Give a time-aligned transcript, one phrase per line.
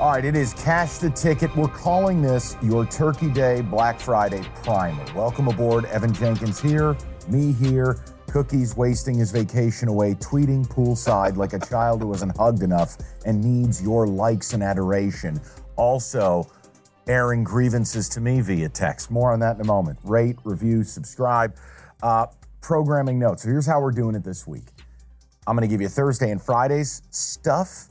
[0.00, 1.54] All right, it is Cash the Ticket.
[1.54, 5.04] We're calling this your Turkey Day Black Friday primer.
[5.14, 5.84] Welcome aboard.
[5.84, 6.96] Evan Jenkins here,
[7.28, 8.02] me here.
[8.30, 12.96] Cookies wasting his vacation away, tweeting poolside like a child who hasn't hugged enough
[13.26, 15.38] and needs your likes and adoration.
[15.76, 16.50] Also,
[17.06, 19.10] airing grievances to me via text.
[19.10, 19.98] More on that in a moment.
[20.02, 21.54] Rate, review, subscribe.
[22.02, 22.26] Uh,
[22.60, 23.42] programming notes.
[23.42, 24.66] So here's how we're doing it this week.
[25.46, 27.90] I'm going to give you Thursday and Fridays stuff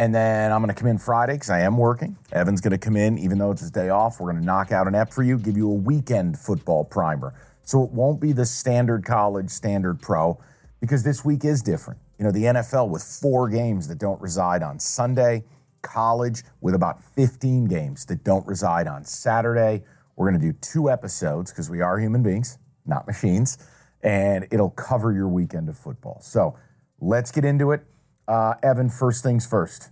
[0.00, 2.16] and then I'm going to come in Friday because I am working.
[2.32, 4.18] Evan's going to come in, even though it's his day off.
[4.18, 7.34] We're going to knock out an app for you, give you a weekend football primer.
[7.64, 10.40] So it won't be the standard college, standard pro,
[10.80, 12.00] because this week is different.
[12.18, 15.44] You know, the NFL with four games that don't reside on Sunday,
[15.82, 19.84] college with about 15 games that don't reside on Saturday.
[20.16, 22.56] We're going to do two episodes because we are human beings,
[22.90, 23.56] not machines,
[24.02, 26.20] and it'll cover your weekend of football.
[26.20, 26.58] So
[27.00, 27.82] let's get into it.
[28.28, 29.88] Uh, Evan, first things first.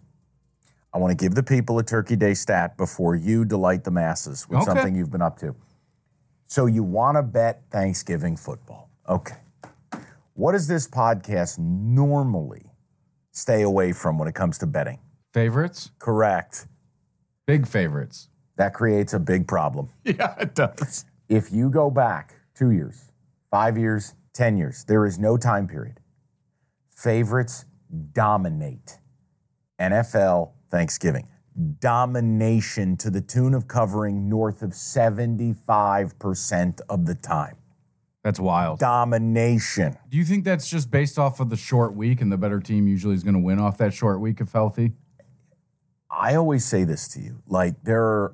[0.93, 4.47] I want to give the people a Turkey Day stat before you delight the masses
[4.49, 4.67] with Okay.
[4.67, 5.55] something you've been up to.
[6.47, 8.91] So you want to bet Thanksgiving football.
[9.09, 9.37] Okay.
[10.35, 12.63] What does this podcast normally
[13.33, 14.99] stay away from when it comes to betting?
[15.35, 15.91] Favorites?
[15.99, 16.67] Correct.
[17.47, 18.29] Big favorites.
[18.57, 19.89] That creates a big problem.
[20.05, 21.05] Yeah, it does.
[21.29, 23.13] If you go back two years,
[23.51, 26.01] five years, 10 years, there is no time period.
[26.91, 27.65] Favorites
[28.13, 28.99] dominate
[29.81, 31.27] NFL Thanksgiving.
[31.81, 37.57] Domination to the tune of covering north of 75% of the time.
[38.25, 38.81] That's wild.
[38.81, 39.97] Domination.
[40.09, 42.89] Do you think that's just based off of the short week and the better team
[42.89, 44.93] usually is going to win off that short week if healthy?
[46.11, 48.33] I always say this to you like, they're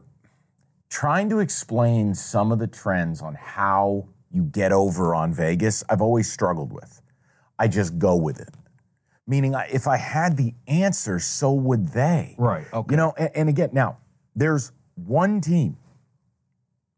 [0.89, 5.85] trying to explain some of the trends on how you get over on Vegas.
[5.89, 7.01] I've always struggled with.
[7.59, 8.53] I just go with it.
[9.27, 12.35] Meaning, I- if I had the answer, so would they.
[12.37, 12.67] Right.
[12.73, 12.93] Okay.
[12.93, 13.99] You know, and, and again, now,
[14.35, 15.77] there's one team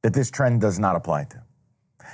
[0.02, 1.42] that this trend does not apply to.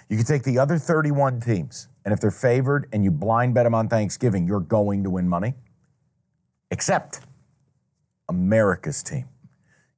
[0.09, 3.65] You can take the other 31 teams, and if they're favored and you blind bet
[3.65, 5.55] them on Thanksgiving, you're going to win money.
[6.71, 7.21] Except
[8.29, 9.29] America's team.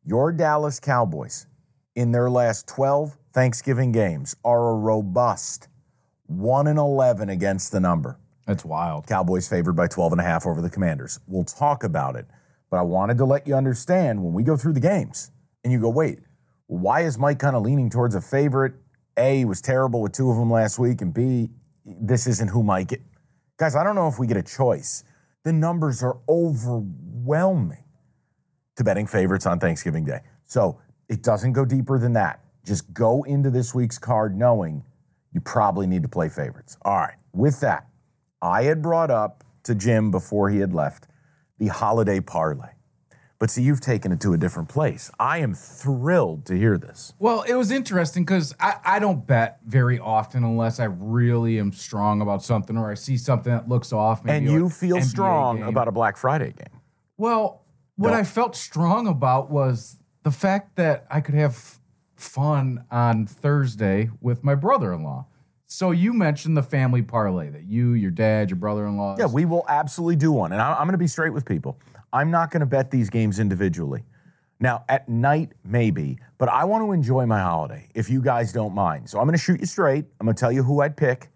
[0.04, 1.46] Your Dallas Cowboys,
[1.94, 5.66] in their last 12 Thanksgiving games, are a robust
[6.26, 8.16] 1 and 11 against the number.
[8.46, 9.08] That's wild.
[9.08, 11.18] Cowboys favored by 12 and a half over the Commanders.
[11.26, 12.26] We'll talk about it.
[12.70, 15.32] But I wanted to let you understand when we go through the games
[15.64, 16.20] and you go, wait,
[16.68, 18.74] why is Mike kind of leaning towards a favorite?
[19.16, 21.50] A, he was terrible with two of them last week, and B,
[21.84, 22.92] this isn't who Mike.
[22.92, 22.98] Is.
[23.56, 25.02] Guys, I don't know if we get a choice.
[25.42, 27.84] The numbers are overwhelming
[28.76, 30.20] to betting favorites on Thanksgiving Day.
[30.44, 32.43] So it doesn't go deeper than that.
[32.64, 34.84] Just go into this week's card knowing
[35.32, 36.76] you probably need to play favorites.
[36.82, 37.16] All right.
[37.32, 37.86] With that,
[38.40, 41.06] I had brought up to Jim before he had left
[41.58, 42.70] the holiday parlay.
[43.38, 45.10] But see, you've taken it to a different place.
[45.18, 47.12] I am thrilled to hear this.
[47.18, 51.72] Well, it was interesting because I, I don't bet very often unless I really am
[51.72, 54.22] strong about something or I see something that looks off.
[54.24, 55.66] And you a feel NBA strong game.
[55.66, 56.80] about a Black Friday game.
[57.16, 57.64] Well,
[57.96, 58.20] what Don't.
[58.20, 61.80] I felt strong about was the fact that I could have
[62.16, 65.26] fun on Thursday with my brother-in-law.
[65.66, 69.16] So you mentioned the family parlay that you, your dad, your brother-in-law.
[69.18, 70.52] Yeah, we will absolutely do one.
[70.52, 71.78] And I- I'm going to be straight with people.
[72.12, 74.04] I'm not going to bet these games individually.
[74.60, 78.72] Now, at night, maybe, but I want to enjoy my holiday if you guys don't
[78.74, 79.10] mind.
[79.10, 80.04] So I'm going to shoot you straight.
[80.20, 81.28] I'm going to tell you who I'd pick.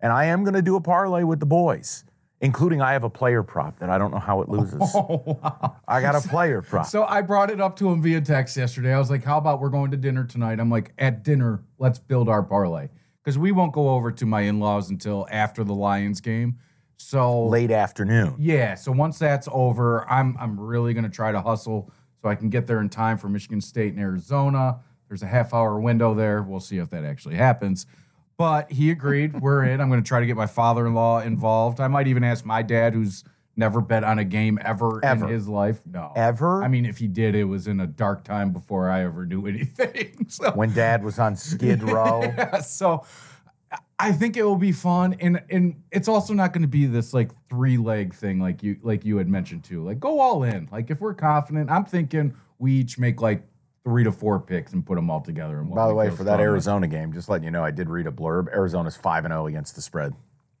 [0.00, 2.04] And I am going to do a parlay with the boys,
[2.40, 4.80] including I have a player prop that I don't know how it loses.
[4.94, 5.76] Oh, wow.
[5.88, 6.86] I got a player prop.
[6.86, 8.92] So I brought it up to him via text yesterday.
[8.92, 11.98] I was like, "How about we're going to dinner tonight?" I'm like, "At dinner, let's
[11.98, 12.88] build our parlay."
[13.26, 16.56] because we won't go over to my in-laws until after the Lions game.
[16.96, 18.36] So Late afternoon.
[18.38, 21.90] yeah, so once that's over, I'm I'm really gonna try to hustle
[22.22, 24.78] so I can get there in time for Michigan State and Arizona.
[25.08, 26.42] There's a half hour window there.
[26.42, 27.86] We'll see if that actually happens.
[28.38, 29.40] But he agreed.
[29.40, 29.80] We're in.
[29.80, 31.80] I'm gonna try to get my father-in-law involved.
[31.80, 33.24] I might even ask my dad, who's
[33.56, 35.26] never bet on a game ever, Ever.
[35.26, 35.80] in his life.
[35.90, 36.12] No.
[36.14, 36.62] Ever?
[36.62, 39.46] I mean, if he did, it was in a dark time before I ever knew
[39.46, 40.26] anything.
[40.28, 42.20] So when dad was on Skid Row.
[42.36, 43.04] yeah, so
[43.98, 47.14] I think it will be fun, and and it's also not going to be this
[47.14, 49.82] like three leg thing like you like you had mentioned too.
[49.82, 50.68] Like go all in.
[50.70, 53.42] Like if we're confident, I'm thinking we each make like
[53.86, 55.60] three to four picks and put them all together.
[55.60, 56.40] And By the way, for that.
[56.40, 58.48] Arizona game, just letting you know, I did read a blurb.
[58.52, 60.12] Arizona's 5 and 0 against the spread.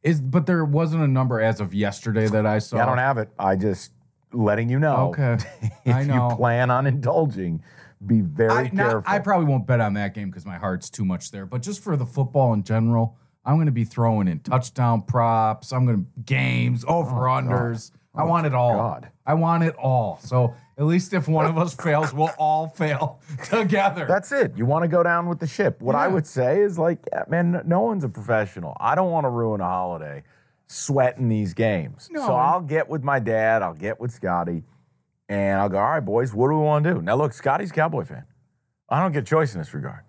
[0.04, 2.76] is but there wasn't a number as of yesterday that I saw.
[2.76, 3.28] Yeah, I don't have it.
[3.36, 3.90] I just
[4.32, 5.08] letting you know.
[5.08, 5.38] Okay,
[5.84, 6.28] if I know.
[6.30, 7.64] you plan on indulging,
[8.06, 9.02] be very I, not- careful.
[9.12, 11.46] I probably won't bet on that game because my heart's too much there.
[11.46, 15.72] But just for the football in general, I'm going to be throwing in touchdown props.
[15.72, 17.90] I'm going to games, oh, over unders.
[18.14, 18.70] I want it all.
[18.70, 19.10] Oh, God.
[19.26, 20.20] I want it all.
[20.22, 24.06] So at least if one of us fails, we'll all fail together.
[24.06, 24.52] That's it.
[24.56, 25.80] You want to go down with the ship.
[25.80, 28.76] What I would say is like, man, no one's a professional.
[28.78, 30.22] I don't want to ruin a holiday
[30.66, 32.08] sweating these games.
[32.10, 32.26] No.
[32.26, 34.64] So I'll get with my dad, I'll get with Scotty,
[35.28, 37.02] and I'll go, all right, boys, what do we want to do?
[37.02, 38.24] Now, look, Scotty's a Cowboy fan.
[38.88, 40.00] I don't get a choice in this regard.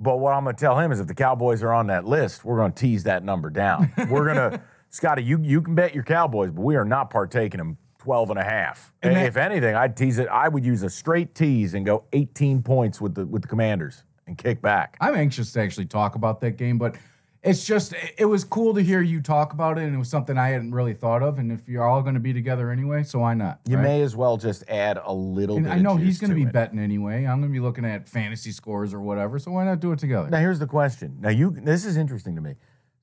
[0.00, 2.44] But what I'm going to tell him is if the Cowboys are on that list,
[2.44, 3.92] we're going to tease that number down.
[4.10, 7.60] we're going to, Scotty, you, you can bet your Cowboys, but we are not partaking
[7.60, 8.92] in 12 and a half.
[9.02, 10.28] And that- if anything, I'd tease it.
[10.28, 14.04] I would use a straight tease and go 18 points with the with the Commanders
[14.26, 14.96] and kick back.
[15.00, 16.96] I'm anxious to actually talk about that game, but
[17.42, 20.36] it's just it was cool to hear you talk about it, and it was something
[20.38, 21.38] I hadn't really thought of.
[21.38, 23.60] And if you're all going to be together anyway, so why not?
[23.68, 23.82] You right?
[23.82, 25.72] may as well just add a little And bit.
[25.72, 26.52] I know he's going to be it.
[26.52, 27.24] betting anyway.
[27.26, 29.38] I'm going to be looking at fantasy scores or whatever.
[29.38, 30.28] So why not do it together?
[30.28, 31.16] Now here's the question.
[31.20, 32.54] Now you this is interesting to me.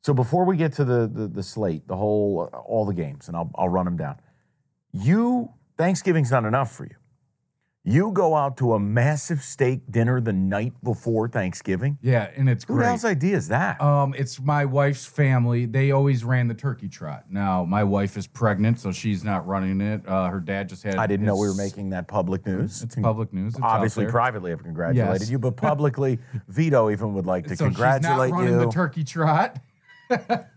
[0.03, 3.35] So before we get to the the, the slate, the whole all the games, and
[3.35, 4.17] I'll I'll run them down.
[5.03, 6.95] You Thanksgiving's not enough for you.
[7.87, 11.99] You go out to a massive steak dinner the night before Thanksgiving.
[12.01, 12.87] Yeah, and it's Who great.
[12.87, 13.79] hell's idea is that?
[13.79, 15.67] Um, it's my wife's family.
[15.67, 17.25] They always ran the turkey trot.
[17.29, 20.01] Now my wife is pregnant, so she's not running it.
[20.07, 20.95] Uh, her dad just had.
[20.95, 22.81] I didn't know we were making that public news.
[22.81, 23.53] It's public news.
[23.53, 24.11] It's out Obviously, there.
[24.11, 25.29] privately, I've congratulated Yes.
[25.29, 28.65] you, but publicly, Vito even would like to so congratulate she's not running you.
[28.65, 29.59] the turkey trot.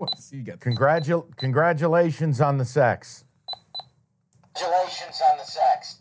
[0.00, 0.60] What's he got?
[0.60, 3.24] Congratu- congratulations on the sex.
[4.56, 5.96] Congratulations on the sex.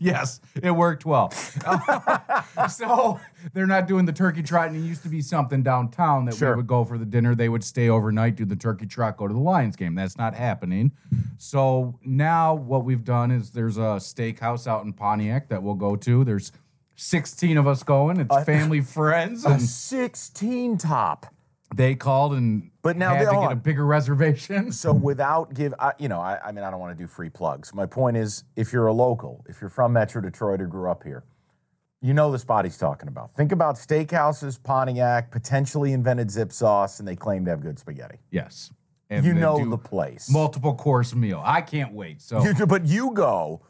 [0.00, 1.30] Yes, it worked well.
[2.70, 3.20] so
[3.52, 6.52] they're not doing the turkey trot, and it used to be something downtown that Sure.
[6.52, 7.34] we would go for the dinner.
[7.34, 9.94] They would stay overnight, do the turkey trot, go to the Lions game.
[9.94, 10.92] That's not happening.
[11.36, 15.94] So now what we've done is there's a steakhouse out in Pontiac that we'll go
[15.94, 16.24] to.
[16.24, 16.52] There's
[16.96, 18.18] 16 of us going.
[18.18, 21.26] It's family, friends, A and 16 top.
[21.74, 24.70] They called and But now had they- to get a bigger reservation.
[24.72, 27.28] So without give, I, you know, I, I mean, I don't want to do free
[27.30, 27.74] plugs.
[27.74, 31.02] My point is, if you're a local, if you're from Metro Detroit or grew up
[31.02, 31.24] here,
[32.02, 33.34] you know the spot he's talking about.
[33.34, 38.18] Think about steakhouses, Pontiac, potentially invented zip sauce, and they claim to have good spaghetti.
[38.30, 38.70] Yes.
[39.10, 40.28] And You know the place.
[40.30, 41.40] multiple course meal.
[41.44, 42.20] I can't wait.
[42.22, 43.62] So, You but you go,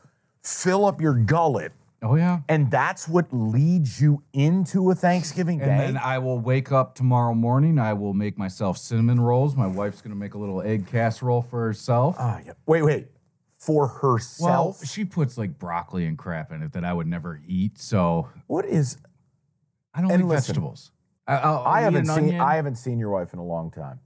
[0.42, 1.72] fill up your gullet,
[2.02, 2.40] oh yeah.
[2.48, 5.86] and that's what leads you into a Thanksgiving And day.
[5.86, 7.78] And then I will wake up tomorrow morning.
[7.78, 9.56] I will make myself cinnamon rolls.
[9.56, 12.16] My wife's gonna make a little egg casserole for herself.
[12.18, 12.52] Ah, yeah.
[12.66, 13.08] Wait, wait.
[13.58, 14.76] For herself.
[14.80, 17.78] well, she puts like broccoli and crap in it that I would never eat.
[17.78, 18.98] So what is?
[19.94, 20.92] I don't And like listen, vegetables.
[21.26, 22.18] I, I'll- I haven't seen.
[22.18, 22.40] onion.
[22.40, 24.00] I haven't seen your wife in a long time.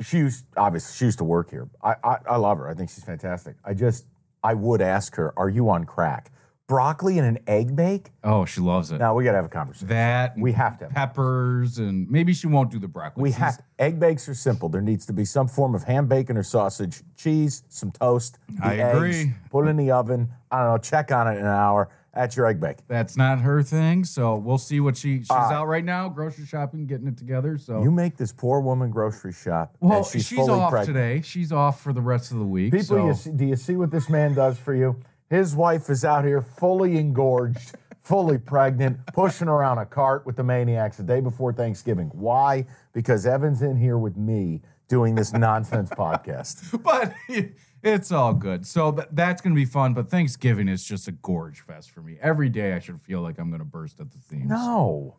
[0.00, 1.68] She used obviously she used to work here.
[1.82, 2.68] I, I I love her.
[2.68, 3.56] I think she's fantastic.
[3.64, 4.04] I just
[4.46, 6.30] I would ask her, "Are you on crack?
[6.68, 8.98] Broccoli and an egg bake?" oh, she loves it.
[8.98, 9.88] Now we gotta have a conversation.
[9.88, 10.84] that we have to.
[10.84, 13.22] Have peppers and maybe she won't do the broccoli.
[13.24, 14.68] We She's- have egg bakes are simple.
[14.68, 18.38] There needs to be some form of ham, bacon, or sausage, cheese, some toast.
[18.48, 19.34] the I agree.
[19.50, 20.28] put it in the oven.
[20.50, 20.78] I don't know.
[20.78, 21.88] Check on it in an hour.
[22.16, 22.78] That's your egg bake.
[22.88, 24.04] That's not her thing.
[24.04, 25.18] So we'll see what she.
[25.18, 25.52] She's right.
[25.52, 27.58] out right now, grocery shopping, getting it together.
[27.58, 29.76] So You make this poor woman grocery shop.
[29.80, 30.96] well, and she's, she's, off pregnant.
[30.96, 31.20] today.
[31.22, 32.72] She's off for the rest of the week.
[32.72, 33.06] People, so.
[33.06, 34.96] you see, do you see what this man does for you?
[35.28, 40.44] His wife is out here fully engorged, fully pregnant, pushing around a cart with the
[40.44, 42.10] maniacs the day before Thanksgiving.
[42.14, 42.64] Why?
[42.94, 46.82] Because Evan's in here with me doing this nonsense podcast.
[46.82, 47.12] but
[47.82, 48.66] it's all good.
[48.66, 49.94] So th- that's going to be fun.
[49.94, 52.18] But Thanksgiving is just a gorge fest for me.
[52.20, 54.48] Every day I should feel like I'm going to burst at the seams.
[54.48, 55.16] No.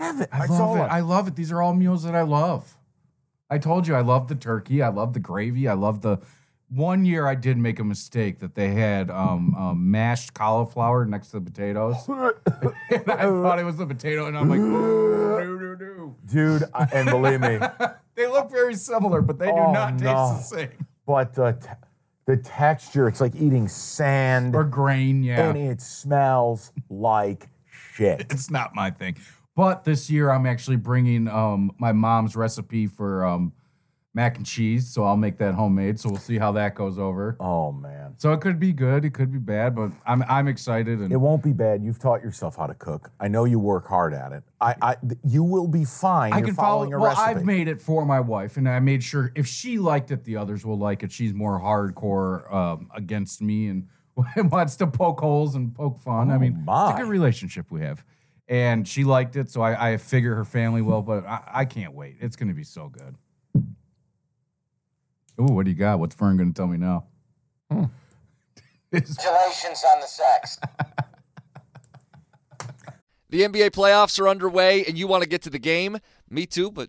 [0.00, 0.88] Evan, I it's love all it.
[0.88, 1.36] I love it.
[1.36, 2.76] These are all meals that I love.
[3.48, 4.82] I told you I love the turkey.
[4.82, 5.68] I love the gravy.
[5.68, 6.18] I love the.
[6.70, 11.28] One year I did make a mistake that they had um, um, mashed cauliflower next
[11.28, 11.96] to the potatoes.
[12.08, 12.32] and
[13.10, 16.16] I thought it was the potato, and I'm like, no, no, no.
[16.26, 16.64] dude.
[16.74, 17.60] I, and believe me,
[18.16, 20.28] They look very similar, but they do Oh, not taste no.
[20.36, 20.86] the same.
[21.06, 21.68] But the te-
[22.26, 25.48] the texture, it's like eating sand, Or grain, yeah.
[25.50, 27.48] and it smells like
[27.94, 28.20] shit.
[28.30, 29.16] it's not my thing.
[29.54, 33.52] But this year, I'm actually bringing um, my mom's recipe for um,
[34.14, 35.98] mac and cheese, so I'll make that homemade.
[35.98, 37.36] So we'll see how that goes over.
[37.40, 41.00] Oh man, So it could be good, it could be bad, but I'm I'm excited
[41.00, 41.82] and it won't be bad.
[41.82, 43.10] You've taught yourself how to cook.
[43.20, 44.44] I know you work hard at it.
[44.60, 46.32] I, I th- you will be fine.
[46.32, 46.68] I You're can follow.
[46.68, 47.28] following a Well, recipe.
[47.30, 50.36] I've made it for my wife, and I made sure if she liked it, the
[50.36, 51.10] others will like it.
[51.12, 53.88] She's more hardcore um, against me and
[54.52, 56.30] wants to poke holes and poke fun.
[56.30, 56.90] I Oh, mean, my.
[56.90, 58.04] it's a good relationship we have,
[58.48, 61.02] and she liked it, so I, I figure her family will.
[61.02, 62.16] But I, I can't wait.
[62.20, 63.16] It's going to be so good.
[65.40, 65.98] Ooh, what do you got?
[65.98, 67.04] What's Fern going to tell me now?
[67.70, 67.84] Hmm.
[68.92, 70.58] It's- Congratulations on the sex.
[73.30, 75.98] The NBA playoffs are underway and you want to get to the game?
[76.30, 76.88] Me too, but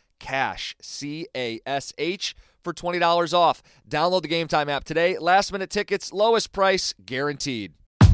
[0.21, 3.61] CASH, C A S H, for $20 off.
[3.89, 5.17] Download the Game Time app today.
[5.17, 7.73] Last minute tickets, lowest price guaranteed.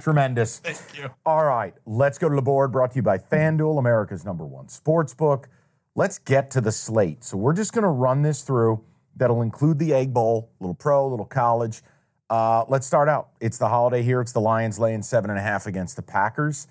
[0.00, 0.58] Tremendous.
[0.60, 1.10] Thank you.
[1.26, 4.68] All right, let's go to the board brought to you by FanDuel, America's number one
[4.68, 5.48] sports book.
[5.94, 7.22] Let's get to the slate.
[7.24, 8.82] So we're just going to run this through.
[9.16, 11.82] That'll include the Egg Bowl, little pro, little college.
[12.30, 13.28] Uh, let's start out.
[13.40, 14.22] It's the holiday here.
[14.22, 16.66] It's the Lions laying seven and a half against the Packers.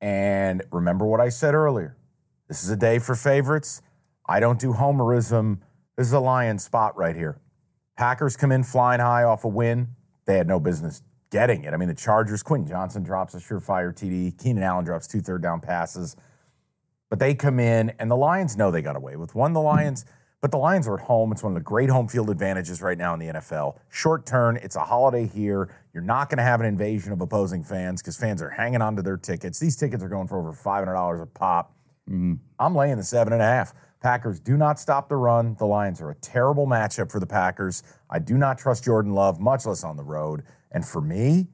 [0.00, 1.96] And remember what I said earlier.
[2.48, 3.80] This is a day for favorites.
[4.26, 5.58] I don't do homerism.
[5.96, 7.38] This is a Lions spot right here.
[7.96, 9.90] Packers come in flying high off a win.
[10.26, 11.00] They had no business
[11.34, 11.74] getting it.
[11.74, 14.40] I mean, the Chargers, Quentin Johnston drops a surefire TD.
[14.40, 16.14] Keenan Allen drops two third down passes.
[17.10, 19.52] But they come in, and the Lions know they got away with one.
[19.52, 20.04] The Lions,
[20.40, 21.32] but the Lions are at home.
[21.32, 23.78] It's one of the great home field advantages right now in the NFL.
[23.90, 25.74] Short turn, it's a holiday here.
[25.92, 28.94] You're not going to have an invasion of opposing fans because fans are hanging on
[28.94, 29.58] to their tickets.
[29.58, 31.74] These tickets are going for over $500 a pop.
[32.08, 32.34] Mm-hmm.
[32.60, 33.74] I'm laying the seven and a half.
[34.00, 35.56] Packers do not stop the run.
[35.58, 37.82] The Lions are a terrible matchup for the Packers.
[38.08, 40.44] I do not trust Jordan Love, much less on the road.
[40.74, 41.46] And for me,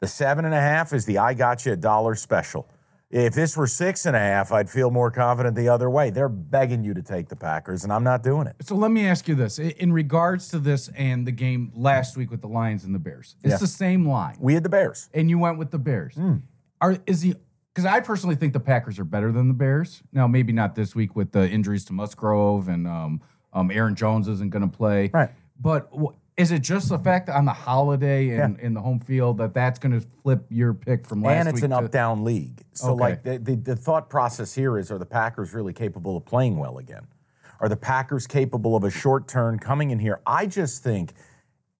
[0.00, 2.68] the seven and a half is the I got you a dollar special.
[3.10, 6.08] If this were six and a half, I'd feel more confident the other way.
[6.10, 8.56] They're begging you to take the Packers, and I'm not doing it.
[8.62, 12.30] So let me ask you this: in regards to this and the game last week
[12.30, 13.56] with the Lions and the Bears, it's Yeah.
[13.58, 15.10] the same line, We had the Bears.
[15.12, 16.14] and you went with the Bears.
[16.14, 16.36] Hmm.
[16.80, 17.34] Are is the
[17.74, 20.02] because I personally think the Packers are better than the Bears.
[20.12, 23.20] Now, maybe not this week with the injuries to Musgrave and um,
[23.52, 25.10] um, Aaron Jones isn't going to play.
[25.12, 25.30] Right.
[25.60, 29.00] But wh- is it just the fact that on the holiday and in the home
[29.00, 31.40] field that that's going to flip your pick from last year?
[31.40, 31.64] and it's week?
[31.64, 32.62] an to- up down league.
[32.72, 33.00] So, Okay.
[33.00, 36.56] like, the, the, the thought process here is are the Packers really capable of playing
[36.56, 37.06] well again?
[37.60, 40.20] Are the Packers capable of a short turn coming in here?
[40.26, 41.12] I just think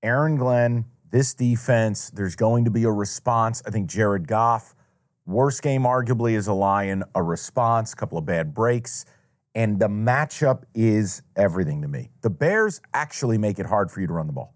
[0.03, 3.63] Aaron Glenn, this defense, there's going to be a response.
[3.67, 4.75] I think Jared Goff,
[5.27, 9.05] worst game arguably is a Lion, a response, a couple of bad breaks.
[9.55, 12.11] And the matchup is everything to me.
[12.23, 14.55] The Bears actually make it hard for you to run the ball.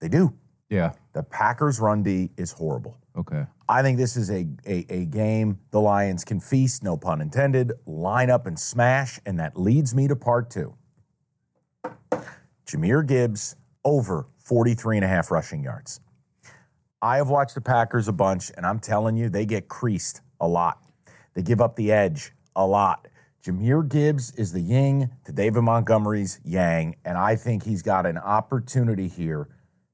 [0.00, 0.32] They do.
[0.70, 0.92] Yeah.
[1.12, 2.98] The Packers' run D is horrible.
[3.16, 3.44] Okay.
[3.68, 7.72] I think this is a, a, a game the Lions can feast, no pun intended,
[7.84, 10.74] line up and smash, and that leads me to part two.
[12.66, 16.00] Jahmyr Gibbs over 43 and a half rushing yards.
[17.00, 20.48] I have watched the Packers a bunch, and I'm telling you, they get creased a
[20.48, 20.82] lot.
[21.34, 23.08] They give up the edge a lot.
[23.48, 28.18] Jahmyr Gibbs is the yin to David Montgomery's yang, and I think he's got an
[28.18, 29.48] opportunity here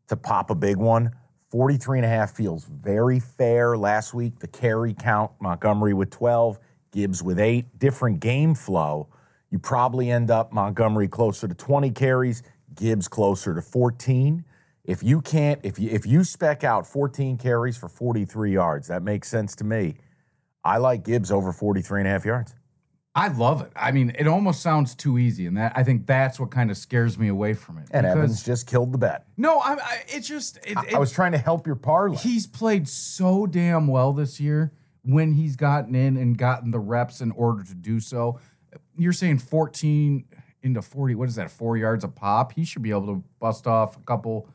[0.09, 1.13] to pop a big one.
[1.53, 3.79] 43 and a half feels very fair.
[3.79, 6.59] Last week, the carry count, Montgomery with 12,
[6.91, 7.79] Gibbs with eight.
[7.79, 9.09] Different game flow.
[9.53, 12.43] You probably end up Montgomery closer to 20 carries,
[12.75, 14.45] Gibbs closer to 14.
[14.83, 19.05] If you can't, if you if you spec out 14 carries for 43 yards, that
[19.05, 19.95] makes sense to me.
[20.65, 22.57] I like Gibbs over 43 and a half yards.
[23.16, 23.71] I love it.
[23.76, 26.76] I mean, it almost sounds too easy, and that I think that's what kind of
[26.76, 27.87] scares me away from it.
[27.92, 29.26] And Evans just killed the bet.
[29.37, 32.16] No, I, I it's just it, I, I was trying to help your parlay.
[32.16, 34.73] He's played so damn well this year
[35.04, 38.40] when he's gotten in and gotten the reps in order to do so.
[38.97, 40.25] You're saying 14
[40.62, 42.52] into 40, what is that, four yards a pop?
[42.52, 44.49] He should be able to bust off a couple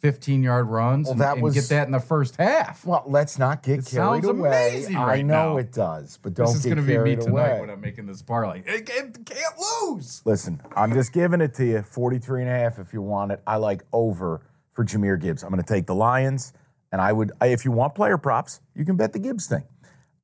[0.00, 2.84] 15 yard runs Well, and, that and was- get that in the first half.
[2.84, 4.68] Well, let's not get It carried sounds away.
[4.68, 5.56] amazing I know now.
[5.56, 7.60] it does, but don't this is get going to be me carried tonight away.
[7.60, 8.60] when I'm making this parlay.
[8.66, 9.54] It, it can't
[9.90, 10.20] lose.
[10.24, 11.82] Listen, I'm just giving it to you.
[11.82, 13.40] 43 and a half if you want it.
[13.46, 14.42] I like over
[14.74, 15.42] for Jahmyr Gibbs.
[15.42, 16.52] I'm going to take the Lions,
[16.92, 19.64] and I would, if you want player props, you can bet the Gibbs thing.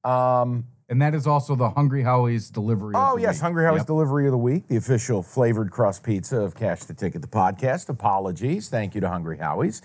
[0.04, 2.94] Um, And that is also the Hungry Howie's delivery.
[2.94, 3.40] of oh, yes, week.
[3.40, 3.86] Hungry Howie's Yep.
[3.86, 7.88] delivery of the week, the official flavored crust pizza of Cash the Ticket, the podcast.
[7.88, 8.68] Apologies.
[8.68, 9.80] Thank you to Hungry Howie's.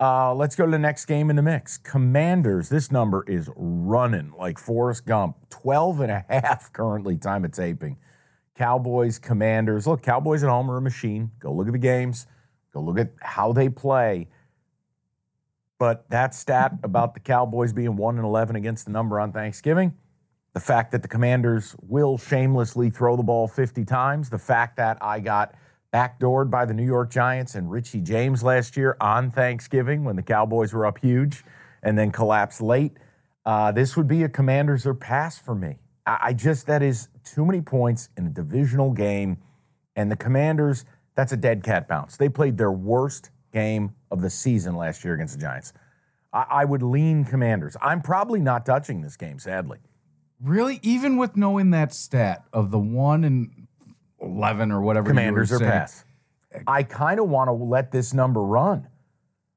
[0.00, 1.76] Uh, let's go to the next game in the mix.
[1.76, 5.36] Commanders, this number is running like Forrest Gump.
[5.50, 7.98] 12 and a half currently, time of taping.
[8.54, 9.86] Cowboys, Commanders.
[9.86, 11.32] Look, Cowboys at home are a machine.
[11.38, 12.26] Go look at the games.
[12.72, 14.28] Go look at how they play.
[15.78, 19.92] But that stat about the Cowboys being 1 and 11 against the number on Thanksgiving,
[20.56, 24.96] the fact that the Commanders will shamelessly throw the ball 50 times, the fact that
[25.02, 25.54] I got
[25.92, 30.22] backdoored by the New York Giants and Richie James last year on Thanksgiving when the
[30.22, 31.44] Cowboys were up huge
[31.82, 32.96] and then collapsed late.
[33.44, 35.76] Uh, this would be a Commanders or pass for me.
[36.06, 39.36] I, I just, that is too many points in a divisional game.
[39.94, 42.16] And the Commanders, that's a dead cat bounce.
[42.16, 45.74] They played their worst game of the season last year against the Giants.
[46.32, 47.76] I, I would lean Commanders.
[47.82, 49.80] I'm probably not touching this game, sadly.
[50.42, 50.80] Really?
[50.82, 53.66] Even with knowing that stat of the 1 and
[54.20, 56.04] 11 or whatever Commanders or saying, pass.
[56.66, 58.88] I kind of want to let this number run.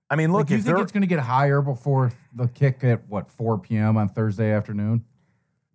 [0.09, 2.83] I mean, look, Like, do you think it's going to get higher before the kick
[2.83, 3.97] at what 4 p.m.
[3.97, 5.05] on Thursday afternoon?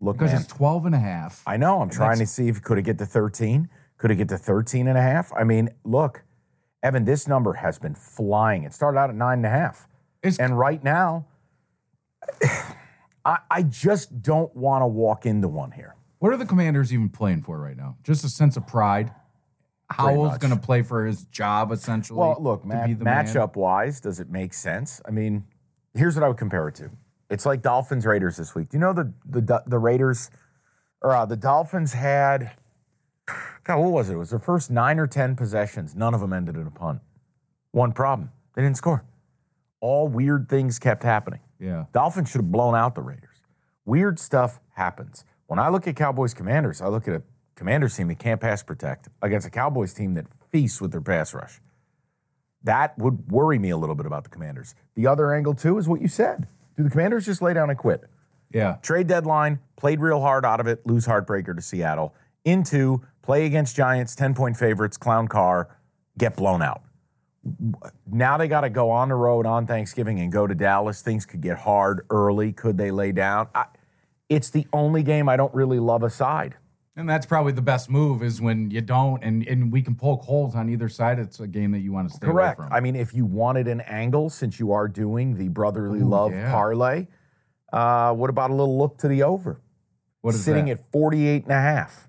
[0.00, 1.42] look, Because man, it's 12 and a half.
[1.46, 1.80] I know.
[1.80, 3.68] I'm trying to see if could it get to 13?
[3.96, 5.32] Could it get to 13 and a half?
[5.32, 6.24] I mean, look,
[6.82, 8.64] Evan, this number has been flying.
[8.64, 9.88] It started out at nine and a half.
[10.22, 11.26] It's And right now,
[13.24, 15.94] I, I just don't want to walk into one here.
[16.18, 17.96] what are the Commanders even playing for right now?
[18.02, 19.12] Just a sense of pride.
[19.90, 22.18] Howell's going to play for his job essentially.
[22.18, 23.26] Well, look, ma- be the man.
[23.26, 25.00] matchup wise, does it make sense?
[25.06, 25.44] I mean,
[25.94, 26.90] here's what I would compare it to.
[27.30, 28.70] It's like Dolphins Raiders this week.
[28.70, 30.30] Do you know the the the Raiders
[31.02, 32.52] or uh, the Dolphins had
[33.64, 34.14] God, what was it?
[34.14, 35.94] It was their first nine or ten possessions.
[35.94, 37.00] None of them ended in a punt.
[37.72, 39.04] One problem: they didn't score.
[39.80, 41.40] All weird things kept happening.
[41.58, 41.84] Yeah.
[41.92, 43.42] Dolphins should have blown out the Raiders.
[43.84, 45.24] Weird stuff happens.
[45.46, 47.22] When I look at Cowboys Commanders, I look at a
[47.54, 51.34] Commanders team that can't pass protect against a Cowboys team that feasts with their pass
[51.34, 51.60] rush.
[52.62, 54.74] That would worry me a little bit about the Commanders.
[54.94, 56.48] The other angle, too, is what you said.
[56.76, 58.04] Do the Commanders just lay down and quit?
[58.52, 58.76] Yeah.
[58.82, 62.14] Trade deadline, played real hard out of it, lose heartbreaker to Seattle.
[62.44, 65.76] Into play against Giants, 10 point favorites, clown car,
[66.16, 66.82] get blown out.
[68.10, 71.02] Now they got to go on the road on Thanksgiving and go to Dallas.
[71.02, 72.52] Things could get hard early.
[72.52, 73.48] Could they lay down?
[73.54, 73.66] I,
[74.28, 76.56] it's the only game I don't really love aside.
[76.96, 80.22] And that's probably the best move is when you don't, and, and we can poke
[80.22, 81.18] holes on either side.
[81.18, 82.58] It's a game that you want to stay Correct.
[82.58, 82.72] away from.
[82.72, 86.32] I mean, if you wanted an angle, since you are doing the brotherly Ooh, love
[86.32, 86.50] yeah.
[86.50, 87.08] parlay,
[87.72, 89.60] uh, what about a little look to the over?
[90.24, 90.78] what is sitting that?
[90.78, 92.08] at 48 and a half.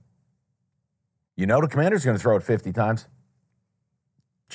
[1.36, 3.08] You know the commander's going to throw it 50 times.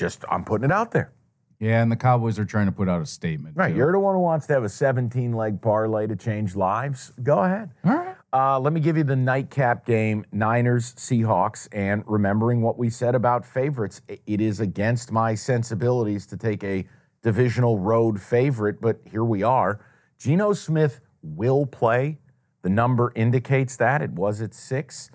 [0.01, 1.13] Just, I'm putting it out there.
[1.59, 3.55] yeah, and the Cowboys are trying to put out a statement.
[3.55, 3.69] Right.
[3.69, 3.77] too.
[3.77, 7.13] You're the one who wants to have a 17 leg parlay to change lives.
[7.23, 7.71] Go ahead.
[7.85, 8.17] all right.
[8.33, 11.69] Uh, let me give you the nightcap game Niners, Seahawks.
[11.71, 16.87] And remembering what we said about favorites, it is against my sensibilities to take a
[17.23, 19.85] divisional road favorite, but here we are.
[20.19, 22.17] Geno Smith will play.
[22.63, 24.01] The number indicates that.
[24.01, 25.11] It was at six.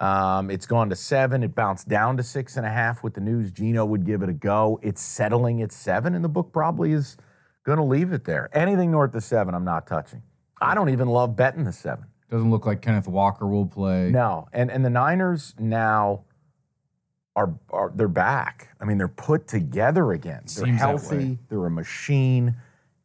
[0.00, 1.42] Um, it's gone to seven.
[1.42, 3.50] It bounced down to six and a half with the news.
[3.50, 4.80] Geno would give it a go.
[4.82, 7.16] It's settling at seven, and the book probably is
[7.64, 8.48] Gonna leave it there.
[8.52, 10.22] Anything north of seven, I'm not touching.
[10.60, 12.06] I don't even love betting the seven.
[12.30, 14.10] Doesn't look like Kenneth Walker will play.
[14.10, 16.24] No, and and the Niners now
[17.36, 18.68] are are they're back.
[18.80, 20.42] I mean, they're put together again.
[20.46, 21.38] They're Seems healthy.
[21.48, 22.56] They're a machine.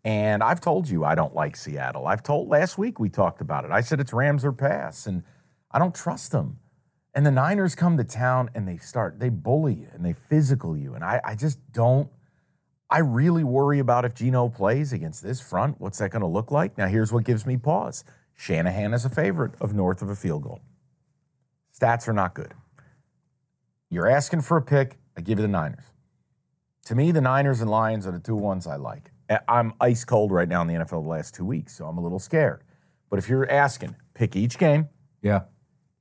[0.06, 2.06] And I've told you I don't like Seattle.
[2.06, 3.72] I've told last week we talked about it.
[3.72, 5.24] I said it's Rams or pass, and
[5.72, 6.60] I don't trust them.
[7.16, 10.78] And the Niners come to town and they start they bully you and they physical
[10.78, 12.10] you, and I I just don't.
[12.90, 15.82] I really worry about if Geno plays against this front.
[15.82, 16.78] What's that going to look like?
[16.78, 18.04] Now, here's what gives me pause.
[18.36, 20.62] Shanahan is a favorite of north of a field goal.
[21.78, 22.54] Stats are not good.
[23.90, 25.00] You're asking for a pick.
[25.18, 25.86] I give you the Niners.
[26.86, 29.12] To me, the Niners and Lions are the two ones I like.
[29.48, 32.02] I'm ice cold right now in the NFL the last two weeks, so I'm a
[32.02, 32.64] little scared.
[33.10, 34.90] But if you're asking, pick each game,
[35.24, 35.42] Yeah.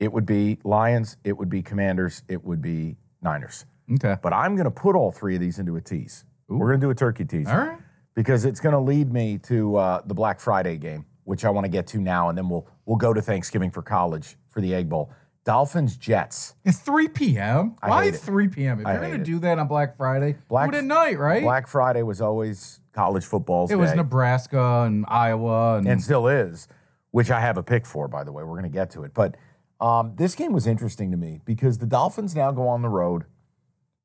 [0.05, 3.65] It would be Lions, it would be Commanders, it would be Niners.
[3.95, 4.17] Okay.
[4.23, 6.25] But I'm going to put all three of these into a tease.
[6.49, 7.79] We're going to do a turkey tease All right.
[8.15, 11.65] because it's going to lead me to uh, the Black Friday game, which I want
[11.65, 14.75] to get to now, and then we'll we'll go to Thanksgiving for college for the
[14.75, 15.11] Egg Bowl.
[15.45, 16.55] Dolphins Jets.
[16.65, 17.77] It's 3 p.m.
[17.83, 18.81] I Why hate 3 p.m.?
[18.81, 21.19] If I you're going to do that on Black Friday, Black- do it at night,
[21.19, 21.43] right?
[21.43, 25.79] Black Friday was always college football's it was Nebraska and Iowa.
[25.79, 26.69] And, and still is,
[27.11, 28.43] which I have a pick for, by the way.
[28.43, 29.37] We're going to get to it, but
[29.81, 33.25] um, this game was interesting to me because the Dolphins now go on the road.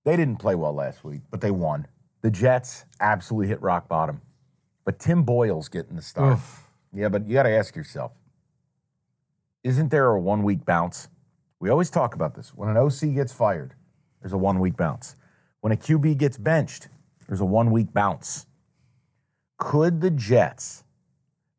[0.05, 1.87] They didn't play well last week, but they won.
[2.21, 4.21] The Jets absolutely hit rock bottom,
[4.85, 6.33] but Tim Boyle's getting the start.
[6.33, 6.63] Oof.
[6.91, 8.11] Yeah, but you got to ask yourself
[9.63, 11.09] isn't there a one week bounce?
[11.59, 12.53] We always talk about this.
[12.55, 13.75] When an OC gets fired,
[14.21, 15.15] there's a one week bounce.
[15.61, 16.87] When a QB gets benched,
[17.27, 18.45] there's a one week bounce.
[19.57, 20.85] Could the Jets,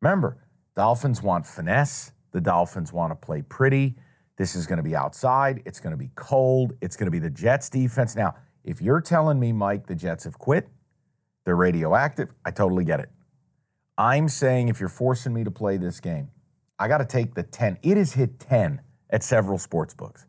[0.01, 0.37] remember,
[0.75, 3.95] Dolphins want finesse, the Dolphins want to play pretty.
[4.37, 7.19] This is going to be outside, it's going to be cold, it's going to be
[7.19, 8.15] the Jets defense.
[8.15, 10.67] Now, if you're telling me, Mike, the Jets have quit,
[11.45, 13.09] they're radioactive, I totally get it.
[13.97, 16.29] I'm saying if you're forcing me to play this game,
[16.79, 17.77] I got to take the 10.
[17.83, 20.25] It has hit 10 at several sports books.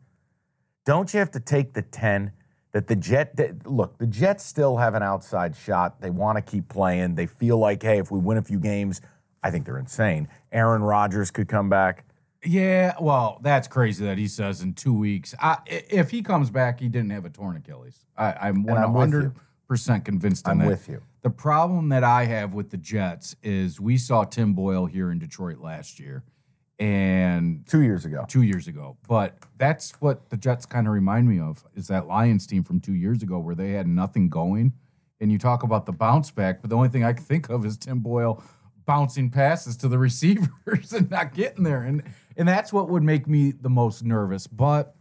[0.85, 2.31] Don't you have to take the 10
[2.73, 6.01] that the Jet look, the Jets still have an outside shot.
[6.01, 7.15] They want to keep playing.
[7.15, 9.01] They feel like, hey, if we win a few games,
[9.43, 10.27] I think they're insane.
[10.53, 12.05] Aaron Rodgers could come back.
[12.45, 15.33] Yeah, well, that's crazy that he says in two weeks.
[15.41, 18.05] I, if he comes back, he didn't have a torn Achilles.
[18.17, 19.33] I, I'm And I'm with you.
[19.69, 20.67] 100% convinced on I'm that.
[20.67, 21.01] with you.
[21.21, 25.19] The problem that I have with the Jets is we saw Tim Boyle here in
[25.19, 26.23] Detroit last year
[26.79, 28.25] and Two years ago.
[28.27, 28.97] two years ago.
[29.07, 32.81] But that's what the Jets kind of remind me of is that Lions team from
[32.81, 34.73] two years ago where they had nothing going.
[35.21, 37.65] And you talk about the bounce back, but the only thing I can think of
[37.65, 38.43] is Tim Boyle
[38.85, 41.83] bouncing passes to the receivers and not getting there.
[41.83, 42.03] And
[42.37, 44.47] and that's what would make me the most nervous.
[44.47, 44.95] But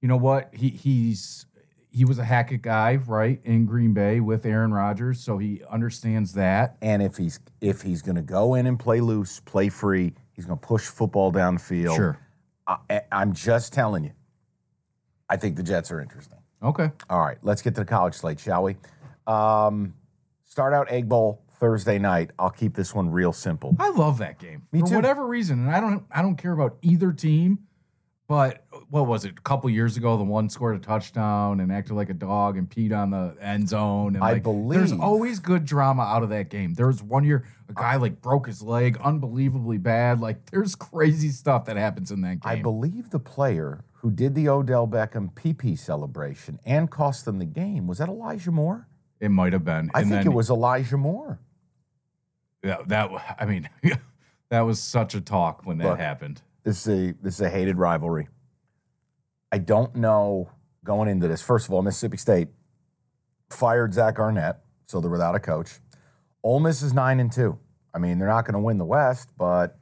[0.00, 0.50] you know what?
[0.54, 1.46] He he's
[1.92, 6.34] he was a Hackett guy, right, in Green Bay with Aaron Rodgers, so he understands
[6.34, 6.76] that.
[6.80, 10.46] And if he's if he's going to go in and play loose, play free, he's
[10.46, 11.96] going to push football downfield.
[11.96, 12.18] Sure.
[12.66, 14.12] I, I'm just telling you.
[15.28, 16.38] I think the Jets are interesting.
[16.62, 16.90] Okay.
[17.08, 18.76] All right, let's get to the college slate, shall we?
[19.26, 19.94] Um,
[20.44, 22.30] start out Egg Bowl Thursday night.
[22.38, 23.76] I'll keep this one real simple.
[23.78, 24.94] I love that game Me for too.
[24.96, 27.60] whatever reason, and I don't I don't care about either team.
[28.26, 29.32] But what was it?
[29.38, 32.70] A couple years ago, the one scored a touchdown and acted like a dog and
[32.70, 34.14] peed on the end zone.
[34.14, 36.74] And I like, there's always good drama out of that game.
[36.74, 40.20] There was one year a guy like broke his leg, unbelievably bad.
[40.20, 42.52] Like there's crazy stuff that happens in that game.
[42.58, 47.44] I believe the player who did the Odell Beckham PP celebration and cost them the
[47.44, 48.86] game was that Elijah Moore.
[49.18, 49.90] it might have been.
[49.92, 51.40] I And think then- it was Elijah Moore.
[52.62, 53.68] Yeah, that I mean,
[54.50, 56.42] that was such a talk when that Look, happened.
[56.64, 58.28] This is a this is a hated rivalry.
[59.52, 60.50] I don't know
[60.84, 61.42] going into this.
[61.42, 62.48] First of all, Mississippi State
[63.48, 65.80] fired Zach Arnett, so they're without a coach.
[66.42, 67.58] Ole Miss is nine and two.
[67.92, 69.78] I mean, they're not going to win the West, but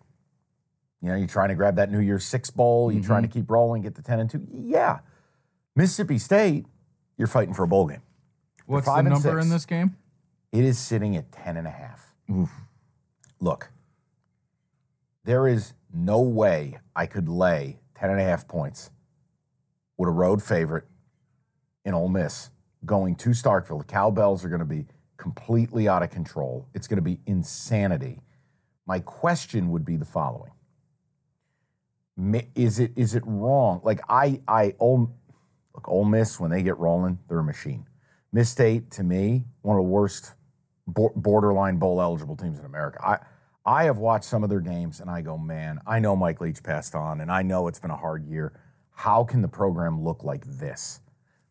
[1.02, 2.90] you know, you're trying to grab that New Year's Six bowl.
[2.90, 3.40] You're trying to mm-hmm.
[3.40, 4.46] keep rolling, get to ten and two.
[4.50, 5.00] Yeah,
[5.76, 6.66] Mississippi State,
[7.16, 8.02] you're fighting for a bowl game.
[8.66, 9.96] What's the number in this game?
[10.52, 12.14] It is sitting at 10 and a half.
[13.40, 13.70] Look,
[15.24, 18.90] there is no way I could lay 10 and a half points
[19.96, 20.84] with a road favorite
[21.84, 22.50] in Ole Miss
[22.84, 23.78] going to Starkville.
[23.78, 26.66] The cowbells are going to be completely out of control.
[26.74, 28.20] It's going to be insanity.
[28.86, 30.52] My question would be the following.
[32.54, 33.80] Is it is it wrong?
[33.84, 35.12] Like I I Ole,
[35.74, 37.86] look Ole Miss when they get rolling, they're a machine.
[38.32, 40.34] Miss State to me one of the worst
[40.88, 42.98] bo- borderline bowl eligible teams in America.
[43.06, 43.18] I
[43.64, 46.62] I have watched some of their games and I go, man, I know Mike Leach
[46.62, 48.52] passed on and I know it's been a hard year.
[48.90, 51.00] How can the program look like this?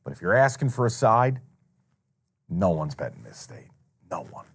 [0.04, 1.40] But if you're asking for a side,
[2.50, 3.70] no one's betting Miss State.
[4.10, 4.46] No one.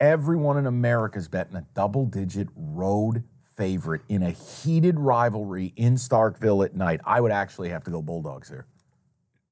[0.00, 3.22] everyone in America is betting a double digit road
[3.56, 7.00] favorite in a heated rivalry in Starkville at night.
[7.04, 8.66] I would actually have to go Bulldogs here.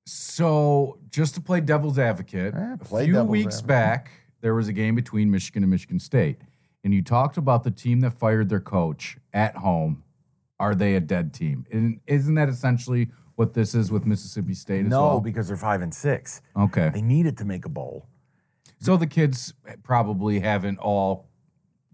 [0.04, 3.66] So, just to play devil's advocate, Eh, a few devil's weeks advocate.
[3.68, 4.10] back,
[4.42, 6.38] there was a game between Michigan and Michigan State.
[6.84, 10.02] And you talked about the team that fired their coach at home.
[10.60, 11.64] Are they a dead team?
[11.72, 15.20] And isn't that essentially what this is with Mississippi State as No, well?
[15.20, 16.42] because they're five and six.
[16.56, 16.90] Okay.
[16.92, 18.06] They needed to make a bowl.
[18.78, 21.28] So the kids probably haven't all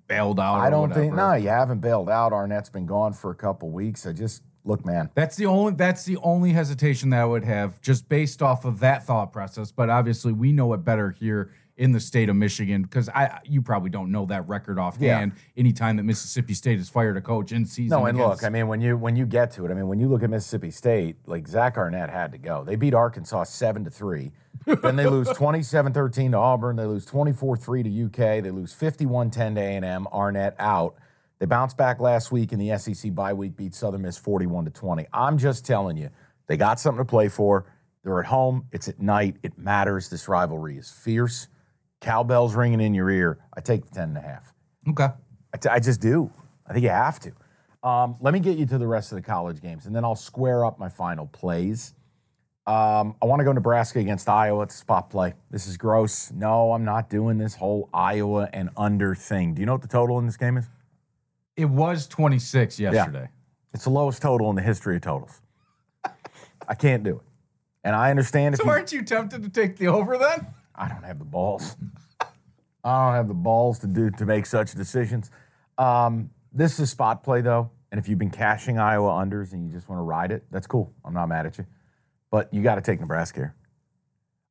[0.06, 0.61] bailed out.
[0.61, 2.32] I don't think no, you haven't bailed out.
[2.32, 4.06] Arnett's been gone for a couple weeks.
[4.06, 5.11] I just look, man.
[5.14, 8.80] That's the only that's the only hesitation that I would have just based off of
[8.80, 9.70] that thought process.
[9.70, 13.62] But obviously we know it better here in the state of Michigan because I you
[13.62, 15.32] probably don't know that record offhand.
[15.34, 15.60] Yeah.
[15.60, 17.96] Anytime that Mississippi State has fired a coach in season.
[17.96, 19.86] No, and against- look, I mean, when you when you get to it, I mean,
[19.86, 22.64] when you look at Mississippi State, like Zach Arnett had to go.
[22.64, 24.32] They beat Arkansas seven to three.
[24.82, 26.76] then they lose 27-13 to Auburn.
[26.76, 28.42] They lose 24-3 to UK.
[28.42, 30.06] They lose 51-10 to A&M.
[30.08, 30.96] Arnett out.
[31.38, 34.70] They bounced back last week in the SEC bye week, beat Southern Miss 41 to
[34.72, 35.06] 20.
[35.12, 36.10] I'm just telling you,
[36.48, 37.66] they got something to play for.
[38.02, 38.66] They're at home.
[38.72, 39.36] It's at night.
[39.42, 40.08] It matters.
[40.10, 41.46] This rivalry is fierce.
[42.00, 43.38] Cowbells ringing in your ear.
[43.56, 44.52] I take the 10 and a half.
[44.88, 45.08] okay.
[45.52, 46.30] I, t- I just do.
[46.66, 47.32] I think you have to.
[47.82, 50.14] Um, let me get you to the rest of the college games, and then I'll
[50.16, 51.94] square up my final plays.
[52.66, 54.64] Um, I want to go Nebraska against Iowa.
[54.64, 55.32] It's a spot play.
[55.50, 56.30] This is gross.
[56.32, 59.54] No, I'm not doing this whole Iowa and under thing.
[59.54, 60.66] Do you know what the total in this game is?
[61.56, 63.30] It was 26 yesterday.
[63.72, 65.40] It's the lowest total in the history of totals.
[66.68, 67.22] I can't do it.
[67.84, 70.46] And I understand if So you, aren't you tempted to take the over then?
[70.78, 71.76] I don't have the balls.
[72.84, 75.30] I don't have the balls to do to make such decisions.
[75.76, 79.72] Um, this is spot play though, and if you've been cashing Iowa unders and you
[79.72, 80.92] just want to ride it, that's cool.
[81.04, 81.66] I'm not mad at you,
[82.30, 83.54] but you got to take Nebraska here.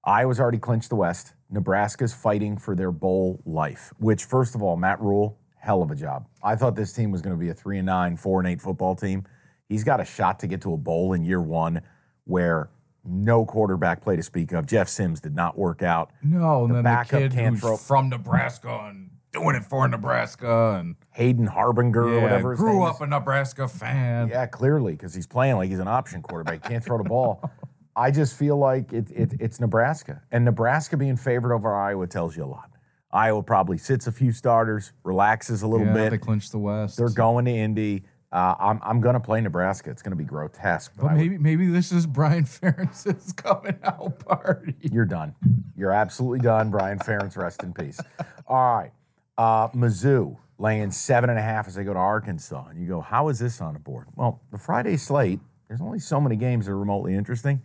[0.03, 1.33] Iowa's already clinched the West.
[1.49, 3.93] Nebraska's fighting for their bowl life.
[3.97, 6.27] Which, first of all, Matt Rhule, hell of a job.
[6.43, 8.61] I thought this team was going to be a three and nine, four and eight
[8.61, 9.25] football team.
[9.67, 11.81] He's got a shot to get to a bowl in year one,
[12.23, 12.69] where
[13.07, 14.65] no quarterback play to speak of.
[14.65, 16.11] Jeff Sims did not work out.
[16.23, 19.87] No, and The then the backup kid can't who's from Nebraska and doing it for
[19.87, 22.55] Nebraska and Hayden Harbinger or whatever.
[22.55, 23.01] grew up is.
[23.01, 24.29] a Nebraska fan.
[24.29, 26.63] Yeah, clearly, because he's playing like he's an option quarterback.
[26.63, 27.49] Can't throw the ball.
[27.95, 30.21] I just feel like it, it, it's Nebraska.
[30.31, 32.69] And Nebraska being favored over Iowa tells you a lot.
[33.11, 36.09] Iowa probably sits a few starters, relaxes a little Yeah, bit.
[36.11, 36.97] they clinched the West.
[36.97, 38.03] They're going to Indy.
[38.31, 39.89] Uh, I'm, I'm going to play Nebraska.
[39.89, 40.91] It's going to be grotesque.
[40.97, 44.75] But But I would- maybe maybe this is Brian Ferentz's coming out party.
[44.81, 45.33] You're done.
[45.77, 46.69] You're absolutely done.
[46.69, 47.99] Brian Ferentz, rest in peace.
[48.47, 48.91] All right.
[49.37, 52.65] Uh, Mizzou laying seven and a half as they go to Arkansas.
[52.69, 54.07] And you go, how is this on the board?
[54.15, 57.61] Well, the Friday slate, there's only so many games that are remotely interesting.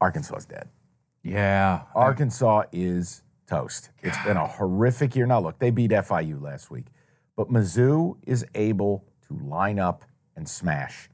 [0.00, 0.68] Arkansas is dead.
[1.22, 1.82] Yeah.
[1.94, 3.90] Arkansas is toast.
[4.02, 5.26] It's been a horrific year.
[5.26, 6.86] Now, look, they beat FIU last week,
[7.36, 10.04] but Mizzou is able to line up
[10.36, 11.08] and smash.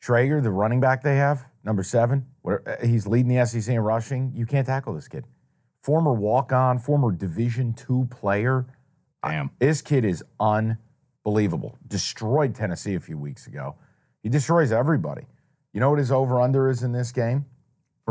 [0.00, 3.80] Schrader, the running back they have, number seven, what- uh, he's leading the SEC in
[3.80, 4.32] rushing.
[4.34, 5.24] You can't tackle this kid.
[5.82, 8.66] Former walk on, former Division two player.
[9.24, 9.50] Damn.
[9.58, 11.76] This kid is unbelievable.
[11.86, 13.76] Destroyed Tennessee a few weeks ago.
[14.22, 15.26] He destroys everybody.
[15.72, 17.46] You know what his over under is in this game?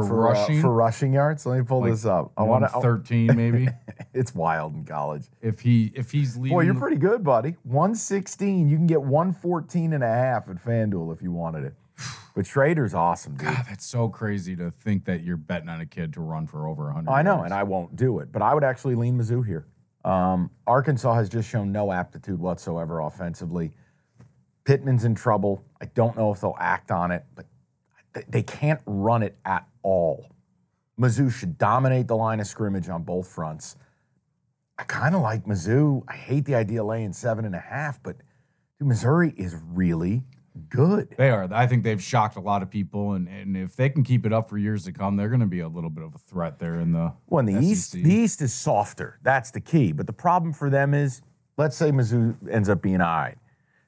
[0.06, 1.46] For, uh, rushing, for rushing yards.
[1.46, 2.32] Let me pull Like this up.
[2.38, 2.82] I want to.
[2.82, 3.68] 13 maybe.
[4.14, 5.26] It's wild in college.
[5.42, 7.56] if he if he's leading Boy, you're pretty good, buddy.
[7.64, 8.68] 116.
[8.68, 11.74] You can get 114 and a half at FanDuel if you wanted it.
[12.36, 13.48] But Schrader's awesome, dude.
[13.48, 16.68] God, that's so crazy to think that you're betting on a kid to run for
[16.68, 17.10] over 100.
[17.12, 17.46] I know, yards.
[17.46, 19.66] and I won't do it, but I would actually lean Mizzou here.
[20.06, 23.72] Um, Arkansas has just shown no aptitude whatsoever offensively.
[24.66, 25.64] Pittman's in trouble.
[25.82, 27.48] I don't know if they'll act on it, but
[28.28, 30.28] they can't run it at all.
[31.00, 33.78] Mizzou should dominate the line of scrimmage on both fronts.
[34.78, 36.04] I kind of like Mizzou.
[36.08, 38.18] I hate the idea of laying seven and a half, but
[38.78, 40.24] dude, Missouri is really
[40.70, 41.16] good.
[41.18, 41.48] They are.
[41.52, 44.34] I think they've shocked a lot of people, and, and if they can keep it
[44.34, 46.60] up for years to come, they're going to be a little bit of a threat
[46.60, 47.14] there in the.
[47.28, 49.20] Well, in the East, the East is softer.
[49.24, 49.94] That's the key.
[49.94, 51.22] But the problem for them is,
[51.58, 53.38] let's say Mizzou ends up being all right.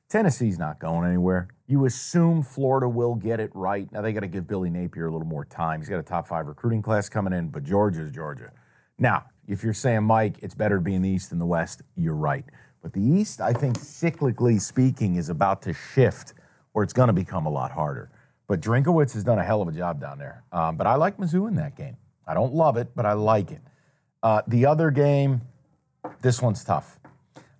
[0.09, 1.49] Tennessee's not going anywhere.
[1.69, 3.87] You assume Florida will get it right.
[3.91, 5.79] Now they got to give Billy Napier a little more time.
[5.79, 8.51] He's got a top five recruiting class coming in, but Georgia's Georgia.
[8.97, 11.83] Now, if you're saying, Mike, it's better to be in the East than the West,
[11.95, 12.43] you're right.
[12.81, 16.33] But the East, I think, cyclically speaking, is about to shift,
[16.73, 18.09] or it's going to become a lot harder.
[18.47, 20.43] But Drinkwitz has done a hell of a job down there.
[20.51, 21.97] Um, but I like Mizzou in that game.
[22.25, 23.61] I don't love it, but I like it.
[24.23, 25.41] Uh, the other game,
[26.23, 26.99] this one's tough.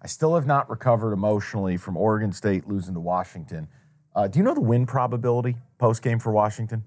[0.02, 3.68] I still have not recovered emotionally from Oregon State losing to Washington.
[4.16, 6.84] Uh, do you know the win probability post game for Washington?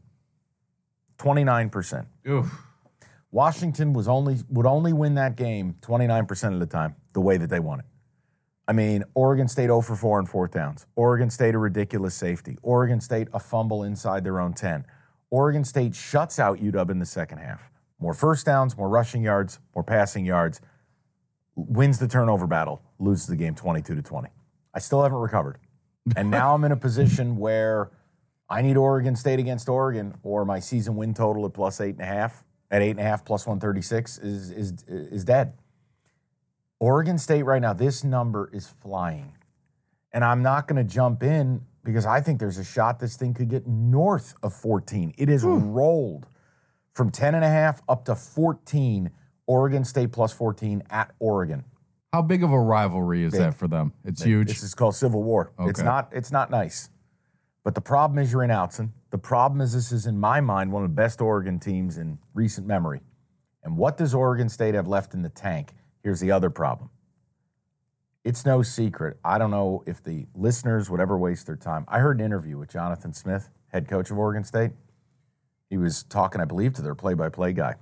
[1.19, 2.07] 29%.
[2.29, 2.53] Oof.
[3.31, 7.49] Washington was only would only win that game 29% of the time, the way that
[7.49, 7.87] they won it.
[8.69, 10.87] I mean, Oregon State 0 for 4 on fourth downs.
[10.97, 12.59] Oregon State a ridiculous safety.
[12.63, 14.85] Oregon State a fumble inside their own 10.
[15.31, 17.71] Oregon State shuts out UW in the second half.
[17.99, 20.61] More first downs, more rushing yards, more passing yards.
[21.55, 24.29] Wins the turnover battle, loses the game 22 to 20.
[24.75, 25.59] I still haven't recovered.
[26.17, 27.91] And now I'm in a position where
[28.49, 32.03] I need Oregon State against Oregon, or my season win total at plus eight and
[32.03, 35.55] a half, at eight and a half plus 136 is is is dead.
[36.81, 39.37] Oregon State right now, this number is flying.
[40.13, 43.35] And I'm not going to jump in because I think there's a shot this thing
[43.35, 45.15] could get north of 14.
[45.17, 45.71] It has hmm.
[45.71, 46.27] rolled
[46.93, 49.11] from 10 and a half up to 14.
[49.47, 51.65] Oregon State plus 14 at Oregon.
[52.13, 53.95] How big of a rivalry is that for them?
[54.05, 54.49] It's huge.
[54.49, 55.53] This is called Civil War.
[55.61, 55.87] It's Okay.
[55.87, 56.91] not it's not nice.
[57.65, 58.91] But the problem is you're in Autzen.
[59.11, 62.19] The problem is this is in my mind one of the best Oregon teams in
[62.35, 63.01] recent memory.
[63.63, 65.73] And what does Oregon State have left in the tank?
[66.03, 66.91] Here's the other problem.
[68.25, 69.19] It's no secret.
[69.25, 71.85] I don't know if the listeners would ever waste their time.
[71.89, 74.73] I heard an interview with Jonathan Smith, head coach of Oregon State.
[75.71, 77.77] He was talking, I believe, to their play by play guy.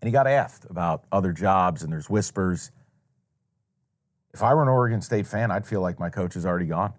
[0.00, 2.70] And he got asked about other jobs, and there's whispers.
[4.34, 6.92] If I were an Oregon State fan, I'd feel like my coach is already gone.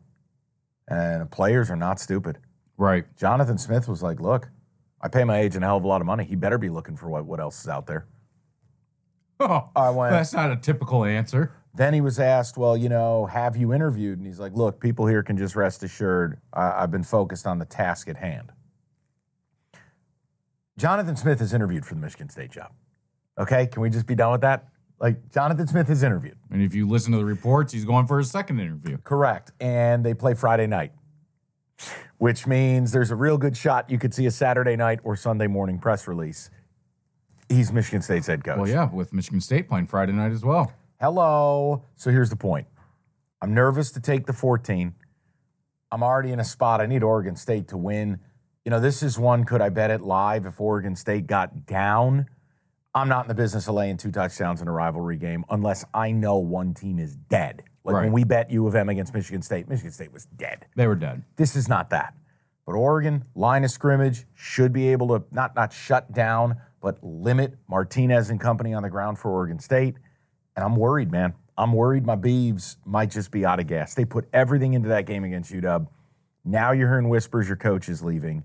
[0.87, 2.39] And players are not stupid.
[2.77, 3.05] right.
[3.15, 4.49] Jonathan Smith was like, look,
[5.01, 6.25] I pay my agent a hell of a lot of money.
[6.25, 8.07] He better be looking for what, what else is out there.
[9.39, 11.53] Oh, I went, that's not a typical answer.
[11.73, 14.17] then he was asked, well, you know, have you interviewed?
[14.17, 17.57] And he's like, look, people here can just rest assured I, I've been focused on
[17.59, 18.51] the task at hand.
[20.77, 22.71] Jonathan Smith has interviewed for the Michigan State job.
[23.37, 24.67] Okay, can we just be done with that?
[24.99, 26.37] Like, Jonathan Smith is interviewed.
[26.51, 28.97] And if you listen to the reports, he's going for his second interview.
[29.03, 29.51] Correct.
[29.59, 30.91] And they play Friday night,
[32.17, 35.47] which means there's a real good shot you could see a Saturday night or Sunday
[35.47, 36.49] morning press release.
[37.47, 38.57] He's Michigan State's head coach.
[38.57, 40.73] Well, yeah, with Michigan State playing Friday night as well.
[40.99, 41.85] Hello.
[41.95, 42.67] So here's the point
[43.41, 44.93] I'm nervous to take the 14.
[45.91, 46.81] I'm already in a spot.
[46.81, 48.19] I need Oregon State to win.
[48.65, 52.27] You know, this is one could I bet it live if Oregon State got down?
[52.95, 56.11] I'm not in the business of laying two touchdowns in a rivalry game unless I
[56.11, 57.63] know one team is dead.
[57.83, 60.65] Like when we bet U of M against Michigan State, Michigan State was dead.
[60.75, 61.23] They were dead.
[61.37, 62.13] This is not that.
[62.65, 67.55] But Oregon, line of scrimmage, should be able to not not shut down, but limit
[67.67, 69.95] Martinez and company on the ground for Oregon State.
[70.55, 71.33] And I'm worried, man.
[71.57, 73.95] I'm worried my Beavs might just be out of gas.
[73.95, 75.87] They put everything into that game against UW.
[76.45, 78.43] Now you're hearing whispers your coach is leaving.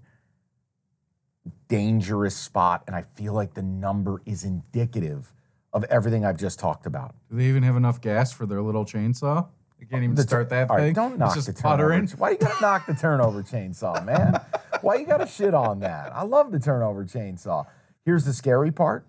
[1.69, 2.85] Dangerous spot.
[2.87, 5.33] And I feel like the number is indicative
[5.73, 7.15] of everything I've just talked about.
[7.31, 9.49] Do they even have enough gas for their little chainsaw?
[9.79, 10.95] They can't even The- start that all right, thing.
[10.95, 11.91] don't It's knock just the turnover.
[11.91, 12.09] puttering.
[12.17, 14.41] Why you gotta knock the turnover chainsaw, man?
[14.81, 16.15] Why you gotta shit on that?
[16.15, 17.67] I love the turnover chainsaw.
[18.05, 19.07] Here's the scary part.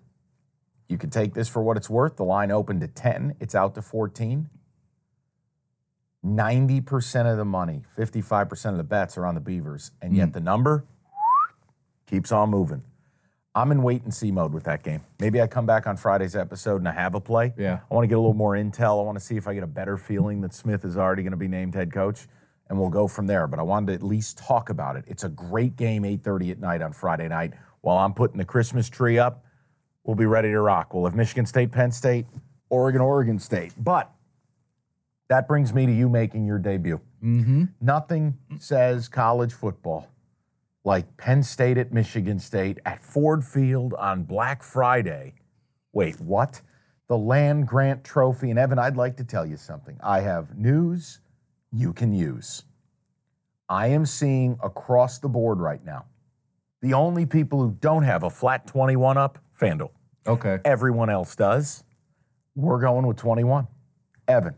[0.88, 2.16] You can take this for what it's worth.
[2.16, 4.48] The line opened to 10, it's out to 14.
[6.24, 10.32] 90% of the money, 55% of the bets are on the Beavers, and yet hmm.
[10.32, 10.84] the number
[12.06, 12.82] keeps on moving.
[13.56, 15.00] I'm in wait and see mode with that game.
[15.18, 17.54] Maybe I come back on Friday's episode and I have a play.
[17.56, 17.80] Yeah.
[17.90, 19.00] I want to get a little more intel.
[19.00, 21.30] I want to see if I get a better feeling that Smith is already going
[21.30, 22.26] to be named head coach,
[22.68, 23.46] and we'll go from there.
[23.46, 25.04] But I wanted to at least talk about it.
[25.06, 27.54] It's a great game, 8:30 at night on Friday night.
[27.80, 29.46] While I'm putting the Christmas tree up,
[30.04, 30.92] we'll be ready to rock.
[30.92, 32.26] We'll have Michigan State, Penn State,
[32.68, 33.72] Oregon, Oregon State.
[33.78, 34.12] But
[35.28, 37.00] that brings me to you making your debut.
[37.24, 37.64] Mm-hmm.
[37.80, 40.08] Nothing says college football
[40.86, 45.34] like Penn State at Michigan State at Ford Field on Black Friday.
[45.92, 46.62] Wait, what?
[47.08, 48.50] The Land Grant Trophy.
[48.50, 49.98] And Evan, I'd like to tell you something.
[50.00, 51.18] I have news
[51.72, 52.62] you can use.
[53.68, 56.04] I am seeing across the board right now
[56.82, 59.90] the only people who don't have a flat 21 up, FanDuel.
[60.24, 60.58] Okay.
[60.64, 61.82] Everyone else does.
[62.54, 63.66] We're going with 21.
[64.28, 64.54] Evan,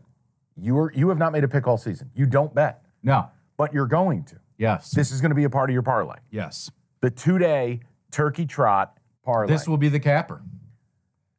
[0.55, 2.11] you are you have not made a pick all season.
[2.13, 3.29] You don't bet, No.
[3.57, 4.35] but you're going to.
[4.59, 4.91] Yes.
[4.91, 6.17] This is going to be a part of your parlay.
[6.29, 6.69] yes.
[7.01, 7.79] The two-day
[8.11, 9.47] turkey trot parlay.
[9.51, 10.41] This will be the capper.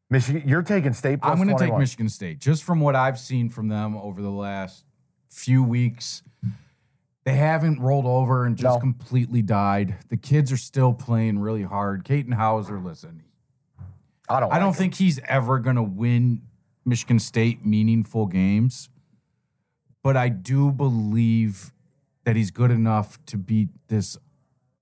[0.09, 3.19] Michigan, you're taking state plus I'm going to take Michigan State just from what I've
[3.19, 4.85] seen from them over the last
[5.29, 6.23] few weeks.
[7.25, 8.81] They haven't rolled over and just No.
[8.81, 9.97] completely died.
[10.09, 12.05] The kids are still playing really hard.
[12.05, 13.23] Katin Houser, listen,
[14.29, 14.51] I don't.
[14.53, 16.41] I don't like think he's ever going to win
[16.87, 18.89] Michigan State meaningful games,
[20.03, 21.71] but I do believe
[22.25, 24.17] that he's good enough to beat this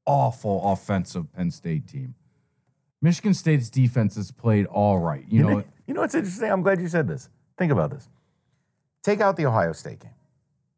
[0.07, 2.15] awful offensive Penn State team.
[3.01, 5.25] Michigan State's defense has played all right.
[5.29, 6.51] You, know, You know what's interesting?
[6.51, 7.29] I'm glad you said this.
[7.57, 8.09] Think about this.
[9.03, 10.15] Take out the Ohio State game,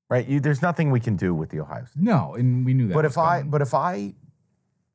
[0.09, 0.27] right?
[0.27, 2.03] You, there's nothing we can do with the Ohio State.
[2.03, 2.95] no, and we knew that.
[2.95, 4.15] But if I, but if I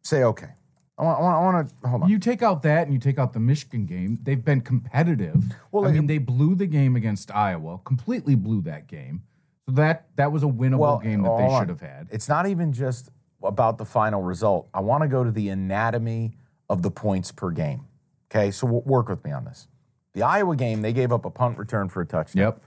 [0.03, 0.49] say, okay,
[0.97, 2.09] I want, I want, to hold on.
[2.09, 5.43] You take out that and you take out the Michigan game, they've been competitive.
[5.71, 9.23] Well, I mean, they blew the game against Iowa, completely blew that game.
[9.67, 12.07] So that that was a winnable game that they should have had.
[12.11, 13.09] It's not even just
[13.43, 14.67] about the final result.
[14.73, 16.33] I want to go to the anatomy
[16.69, 17.85] of the points per game.
[18.29, 19.67] Okay, so work with me on this.
[20.13, 22.43] The Iowa game, they gave up a punt return for a touchdown.
[22.43, 22.61] Yep.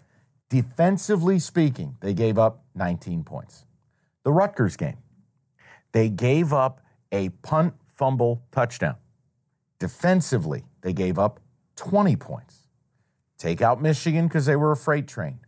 [0.50, 3.64] Defensively speaking, they gave up 19 points.
[4.22, 4.98] The Rutgers game,
[5.92, 6.80] they gave up
[7.12, 8.96] a punt fumble touchdown.
[9.78, 11.40] Defensively, they gave up
[11.76, 12.68] 20 points.
[13.38, 15.40] Take out Michigan because they were a freight train.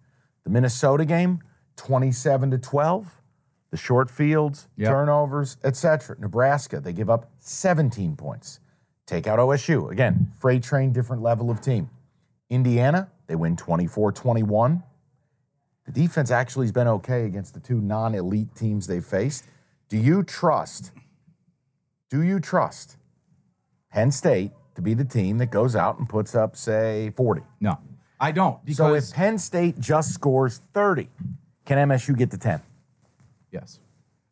[0.44, 1.40] The Minnesota game,
[1.76, 3.16] 27 to 12.
[3.70, 4.90] The short fields, Yep.
[4.90, 6.16] turnovers, etc.
[6.18, 8.58] Nebraska, they give up 17 points.
[9.06, 9.88] Take out OSU.
[9.90, 11.88] Again, freight train, different level of team.
[12.48, 14.82] Indiana, they win 24 21.
[15.86, 19.44] The defense actually has been okay against the two non elite teams they faced.
[19.88, 20.90] Do you trust,
[22.08, 22.96] do you trust
[23.92, 27.42] Penn State to be the team that goes out and puts up, say, 40?
[27.60, 27.78] No,
[28.20, 28.64] I don't.
[28.64, 31.08] Because, So if Penn State just scores 30,
[31.64, 32.60] can MSU get to 10?
[33.50, 33.80] Yes.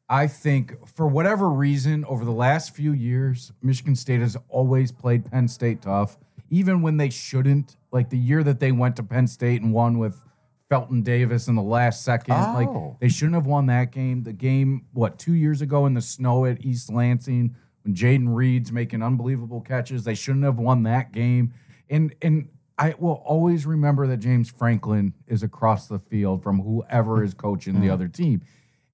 [0.09, 5.31] I think for whatever reason, over the last few years, Michigan State has always played
[5.31, 6.17] Penn State tough,
[6.51, 7.77] even when they shouldn't.
[7.91, 10.25] Like the year that they went to Penn State and won with
[10.69, 12.35] Felton Davis in the last second.
[12.35, 12.53] Oh.
[12.55, 14.25] Like they shouldn't have won that game.
[14.25, 18.73] The game, what, two years ago in the snow at East Lansing, when Jayden Reed's
[18.73, 21.53] making unbelievable catches, they shouldn't have won that game.
[21.91, 22.49] And and
[22.79, 27.75] I will always remember that James Franklin is across the field from whoever is coaching
[27.75, 27.91] the mm-hmm.
[27.91, 28.43] other team.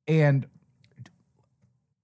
[0.08, 0.46] And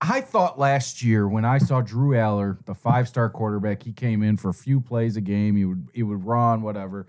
[0.01, 4.37] I thought last year when I saw Drew Allar, the five-star quarterback, he came in
[4.37, 5.57] for a few plays a game.
[5.57, 7.07] He would he would run whatever.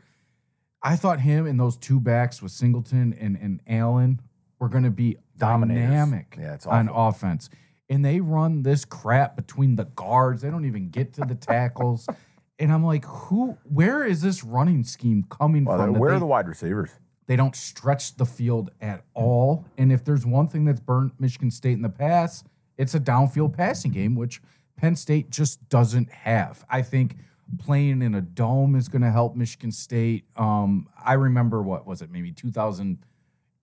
[0.82, 4.22] I thought him and those two backs with Singleton and, and Allen
[4.59, 5.84] were going to be Dominators.
[5.84, 7.49] dynamic Yeah, it's on offense.
[7.89, 10.41] And they run this crap between the guards.
[10.41, 12.07] They don't even get to the tackles.
[12.62, 13.57] and I'm like, who?
[13.64, 15.93] Where is this running scheme coming Well, from?
[15.95, 16.91] where they- are the wide receivers?
[17.28, 19.66] they don't stretch the field at all.
[19.78, 22.45] And if there's one thing that's burnt Michigan State in the past,
[22.78, 24.41] it's a downfield passing game, which
[24.76, 26.66] Penn State just doesn't have.
[26.70, 27.16] I think
[27.57, 30.26] playing in a dome is going to help Michigan State.
[30.36, 32.32] Um, I remember what was it, maybe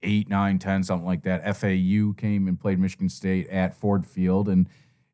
[0.02, 1.42] 2008, 9, 10, something like that.
[1.56, 4.48] FAU came and played Michigan State at Ford Field.
[4.48, 4.66] And,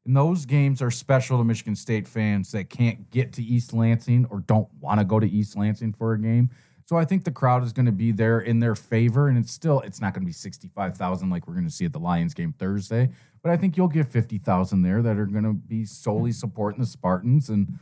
[0.07, 4.27] and those games are special to Michigan State fans that can't get to East Lansing
[4.31, 6.51] or don't want to go to East Lansing for a game.
[6.87, 9.51] So I think the crowd is going to be there in their favor, and it's
[9.51, 11.95] still it's not going to be sixty five thousand like we're going to see at
[11.95, 13.09] the Lions game Thursday,
[13.43, 16.81] but I think you'll get fifty thousand there that are going to be solely supporting
[16.81, 17.79] the Spartans, and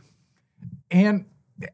[0.89, 1.25] and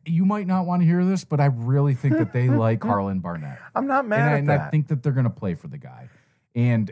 [0.06, 3.20] you might not want to hear this, but I really think that they like Harlon
[3.20, 4.52] Barnett, I'm not mad and, I, at and.
[4.52, 6.10] I think that they're going to play for the guy,
[6.56, 6.92] and.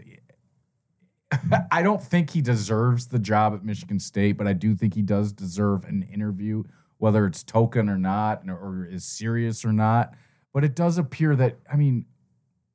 [1.72, 5.02] I don't think he deserves the job at Michigan State, but I do think he
[5.02, 6.64] does deserve an interview,
[6.98, 10.14] whether it's token or not, or- or is serious or not.
[10.54, 12.06] But it does appear that, I mean,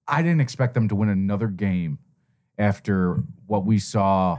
[0.06, 1.98] I didn't expect them to win another game
[2.58, 4.38] after what we saw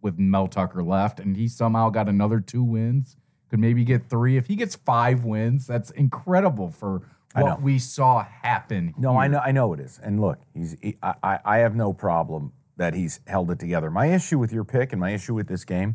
[0.00, 3.16] with Mel Tucker left, and he somehow got another two wins.
[3.50, 4.36] Could maybe get three.
[4.36, 7.02] If he gets five wins, that's incredible for
[7.44, 8.94] what we saw happen.
[8.98, 10.00] No, I know, I know it is.
[10.02, 10.76] And look, he's.
[10.82, 12.52] He, I, I have no problem
[12.82, 13.90] that he's held it together.
[13.90, 15.94] My issue with your pick and my issue with this game,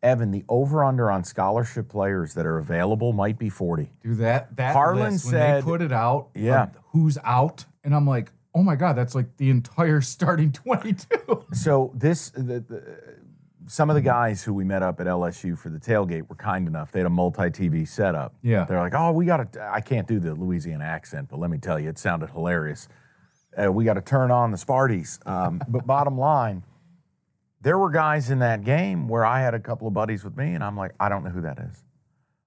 [0.00, 3.90] Evan, the over/under on scholarship players that are available might be forty.
[4.02, 4.56] do that.
[4.56, 6.68] That Harlon list, when they put it out, Yeah.
[6.92, 11.44] who's out, and I'm like, oh my god, that's like the entire starting 22.
[11.52, 12.80] So this, the, the, uh,
[13.66, 16.66] some of the guys who we met up at LSU for the tailgate were kind
[16.66, 16.90] enough.
[16.92, 18.34] They had a multi-TV setup.
[18.42, 18.64] Yeah.
[18.64, 19.62] they're like, oh, we got to.
[19.72, 22.88] I can't do the Louisiana accent, but let me tell you, it sounded hilarious.
[23.56, 25.24] Uh, we got to turn on the Sparties.
[25.26, 26.62] Um, but bottom line,
[27.60, 30.54] there were guys in that game where I had a couple of buddies with me,
[30.54, 31.84] and I'm like, I don't know who that is.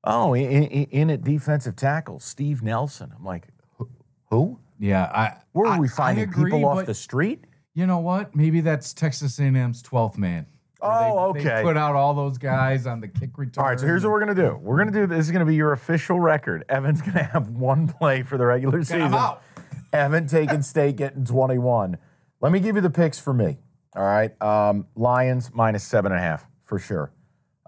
[0.05, 3.13] Oh, in, in, in at defensive tackle, Steve Nelson.
[3.17, 3.47] I'm like,
[3.77, 3.89] who-
[4.29, 4.59] who?
[4.79, 5.37] yeah, I.
[5.53, 7.45] Where I- are we finding agree, people off the street?
[7.73, 8.35] You know what?
[8.35, 10.45] Maybe that's Texas A&M's 12th man.
[10.85, 11.55] Oh, they, okay.
[11.55, 13.63] They put out all those guys on the kick return.
[13.63, 14.59] All right, so here's what we're gonna do.
[14.61, 16.65] We're gonna do this is gonna be your official record.
[16.67, 19.13] Evan's gonna have one play for the regular season.
[19.93, 21.97] Evan taking state getting 21.
[22.41, 23.59] Let me give you the picks for me.
[23.95, 27.13] All right, um, Lions minus seven and a half for sure.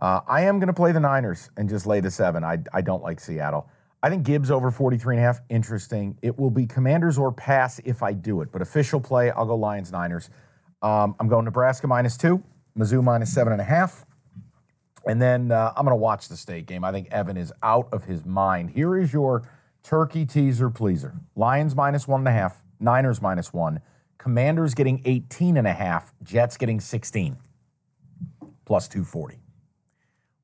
[0.02, 2.44] Uh, I am gonna play the Niners and just lay the seven.
[2.44, 3.70] I I don't like Seattle.
[4.02, 5.42] I think Gibbs over 43 and a half.
[5.50, 6.18] Interesting.
[6.22, 9.56] It will be Commanders or pass if I do it, but official play, I'll go
[9.56, 10.30] Lions Niners.
[10.82, 12.44] Um, I'm going Nebraska minus two,
[12.78, 14.06] Mizzou minus seven and a half.
[15.08, 16.84] And then uh, I'm going to watch the state game.
[16.84, 18.72] I think Evan is out of his mind.
[18.72, 19.48] Here is your
[19.90, 23.80] turkey teaser pleaser Lions minus one and a half, Niners minus one,
[24.18, 27.38] Commanders getting 18 and a half, Jets getting 16,
[28.66, 29.38] plus 240.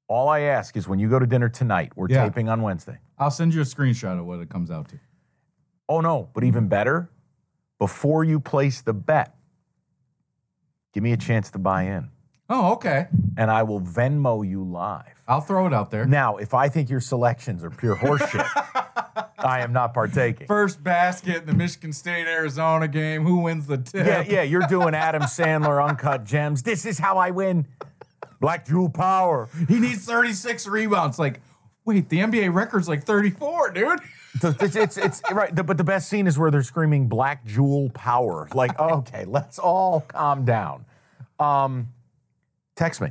[0.07, 2.23] All I ask is when you go to dinner tonight, we're Yeah.
[2.23, 2.99] taping on Wednesday.
[3.17, 4.99] I'll send you a screenshot of what it comes out to.
[5.89, 7.09] Oh no, but even better,
[7.79, 9.35] before you place the bet,
[10.93, 12.09] give me a chance to buy in,
[12.49, 13.07] Oh, okay.
[13.37, 15.23] and I will Venmo you live.
[15.27, 16.05] I'll throw it out there.
[16.05, 18.45] Now, if I think your selections are pure horseshit,
[19.43, 20.47] I am not partaking.
[20.47, 23.23] First basket in the Michigan State Arizona game.
[23.25, 24.05] Who wins the tip?
[24.05, 26.63] Yeah, yeah, you're doing Adam Sandler uncut gems.
[26.63, 27.67] This is how I win.
[28.39, 29.49] Black Jewel Power.
[29.67, 31.19] He needs 36 rebounds.
[31.19, 31.41] Like,
[31.85, 33.99] wait, the NBA record's like 34, dude.
[34.43, 37.89] It's, it's, it's right, the- but the best scene is where they're screaming Black Jewel
[37.93, 38.47] Power.
[38.53, 40.85] Like, okay, let's all calm down.
[41.39, 41.89] Um,
[42.75, 43.09] text me,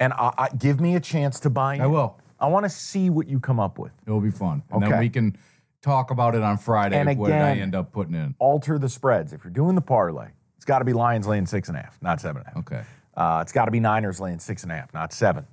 [0.00, 1.74] and I, I, give me a chance to buy.
[1.78, 1.90] I in.
[1.90, 2.18] will.
[2.40, 3.92] I want to see what you come up with.
[4.06, 4.62] It'll be fun.
[4.70, 4.90] And Okay.
[4.92, 5.36] then we can
[5.84, 8.34] talk about it on Friday, And what I end up putting in.
[8.38, 9.32] Alter the spreads.
[9.32, 11.98] If you're doing the parlay, it's got to be Lions laying six and a half,
[12.00, 12.58] not seven and a half.
[12.58, 12.82] Okay.
[13.14, 15.46] Uh, it's got to be Niners laying six and a half, not seven.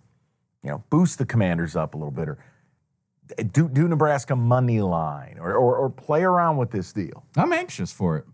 [0.63, 2.37] You know, boost the Commanders up a little bit, or
[3.51, 7.25] do do Nebraska money line, or or, or play around with this deal.
[7.35, 8.25] I'm anxious for it.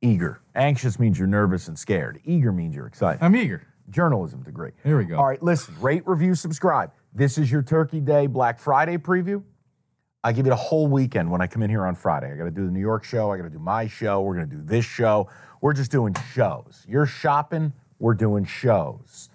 [0.00, 2.20] Eager, anxious means you're nervous and scared.
[2.24, 3.22] Eager means you're excited.
[3.22, 3.66] I'm eager.
[3.90, 4.70] Journalism degree.
[4.82, 5.16] Here we go.
[5.16, 6.90] All right, listen, rate, review, subscribe.
[7.12, 9.42] This is your Turkey Day Black Friday preview.
[10.24, 12.32] I give it a whole weekend when I come in here on Friday.
[12.32, 13.32] I got to do the New York show.
[13.32, 14.20] I got to do my show.
[14.22, 15.28] We're going to do this show.
[15.60, 16.86] We're just doing shows.
[16.88, 17.72] You're shopping.
[17.98, 19.30] We're doing shows.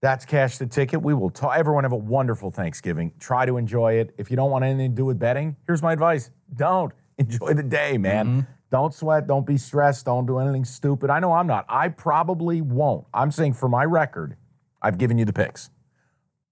[0.00, 1.02] That's Cash the Ticket.
[1.02, 1.56] We will talk.
[1.56, 3.12] Everyone have a wonderful Thanksgiving.
[3.18, 4.14] Try to enjoy it.
[4.16, 6.92] If you don't want anything to do with betting, here's my advice don't.
[7.18, 8.26] Enjoy the day, man.
[8.26, 8.40] Mm-hmm.
[8.70, 9.26] Don't sweat.
[9.26, 10.04] Don't be stressed.
[10.04, 11.08] Don't do anything stupid.
[11.08, 11.64] I know I'm not.
[11.66, 13.06] I probably won't.
[13.14, 14.36] I'm saying for my record,
[14.82, 15.70] I've given you the picks.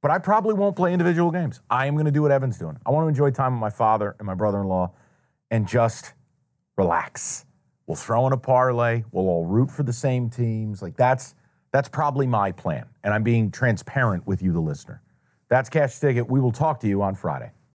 [0.05, 1.63] But I probably won't play individual games.
[1.71, 2.77] I am going to do what Evan's doing.
[2.85, 4.93] I want to enjoy time with my father and my brother in law
[5.51, 6.13] and just
[6.77, 7.47] relax.
[7.87, 9.05] We'll throw in a parlay.
[9.13, 10.83] We'll all root for the same teams.
[10.83, 11.35] Like that's
[11.73, 12.85] that's probably my plan.
[13.03, 15.01] And I'm being transparent with you, the listener.
[15.49, 16.29] That's Cash Ticket.
[16.29, 17.51] We will talk to you on Friday.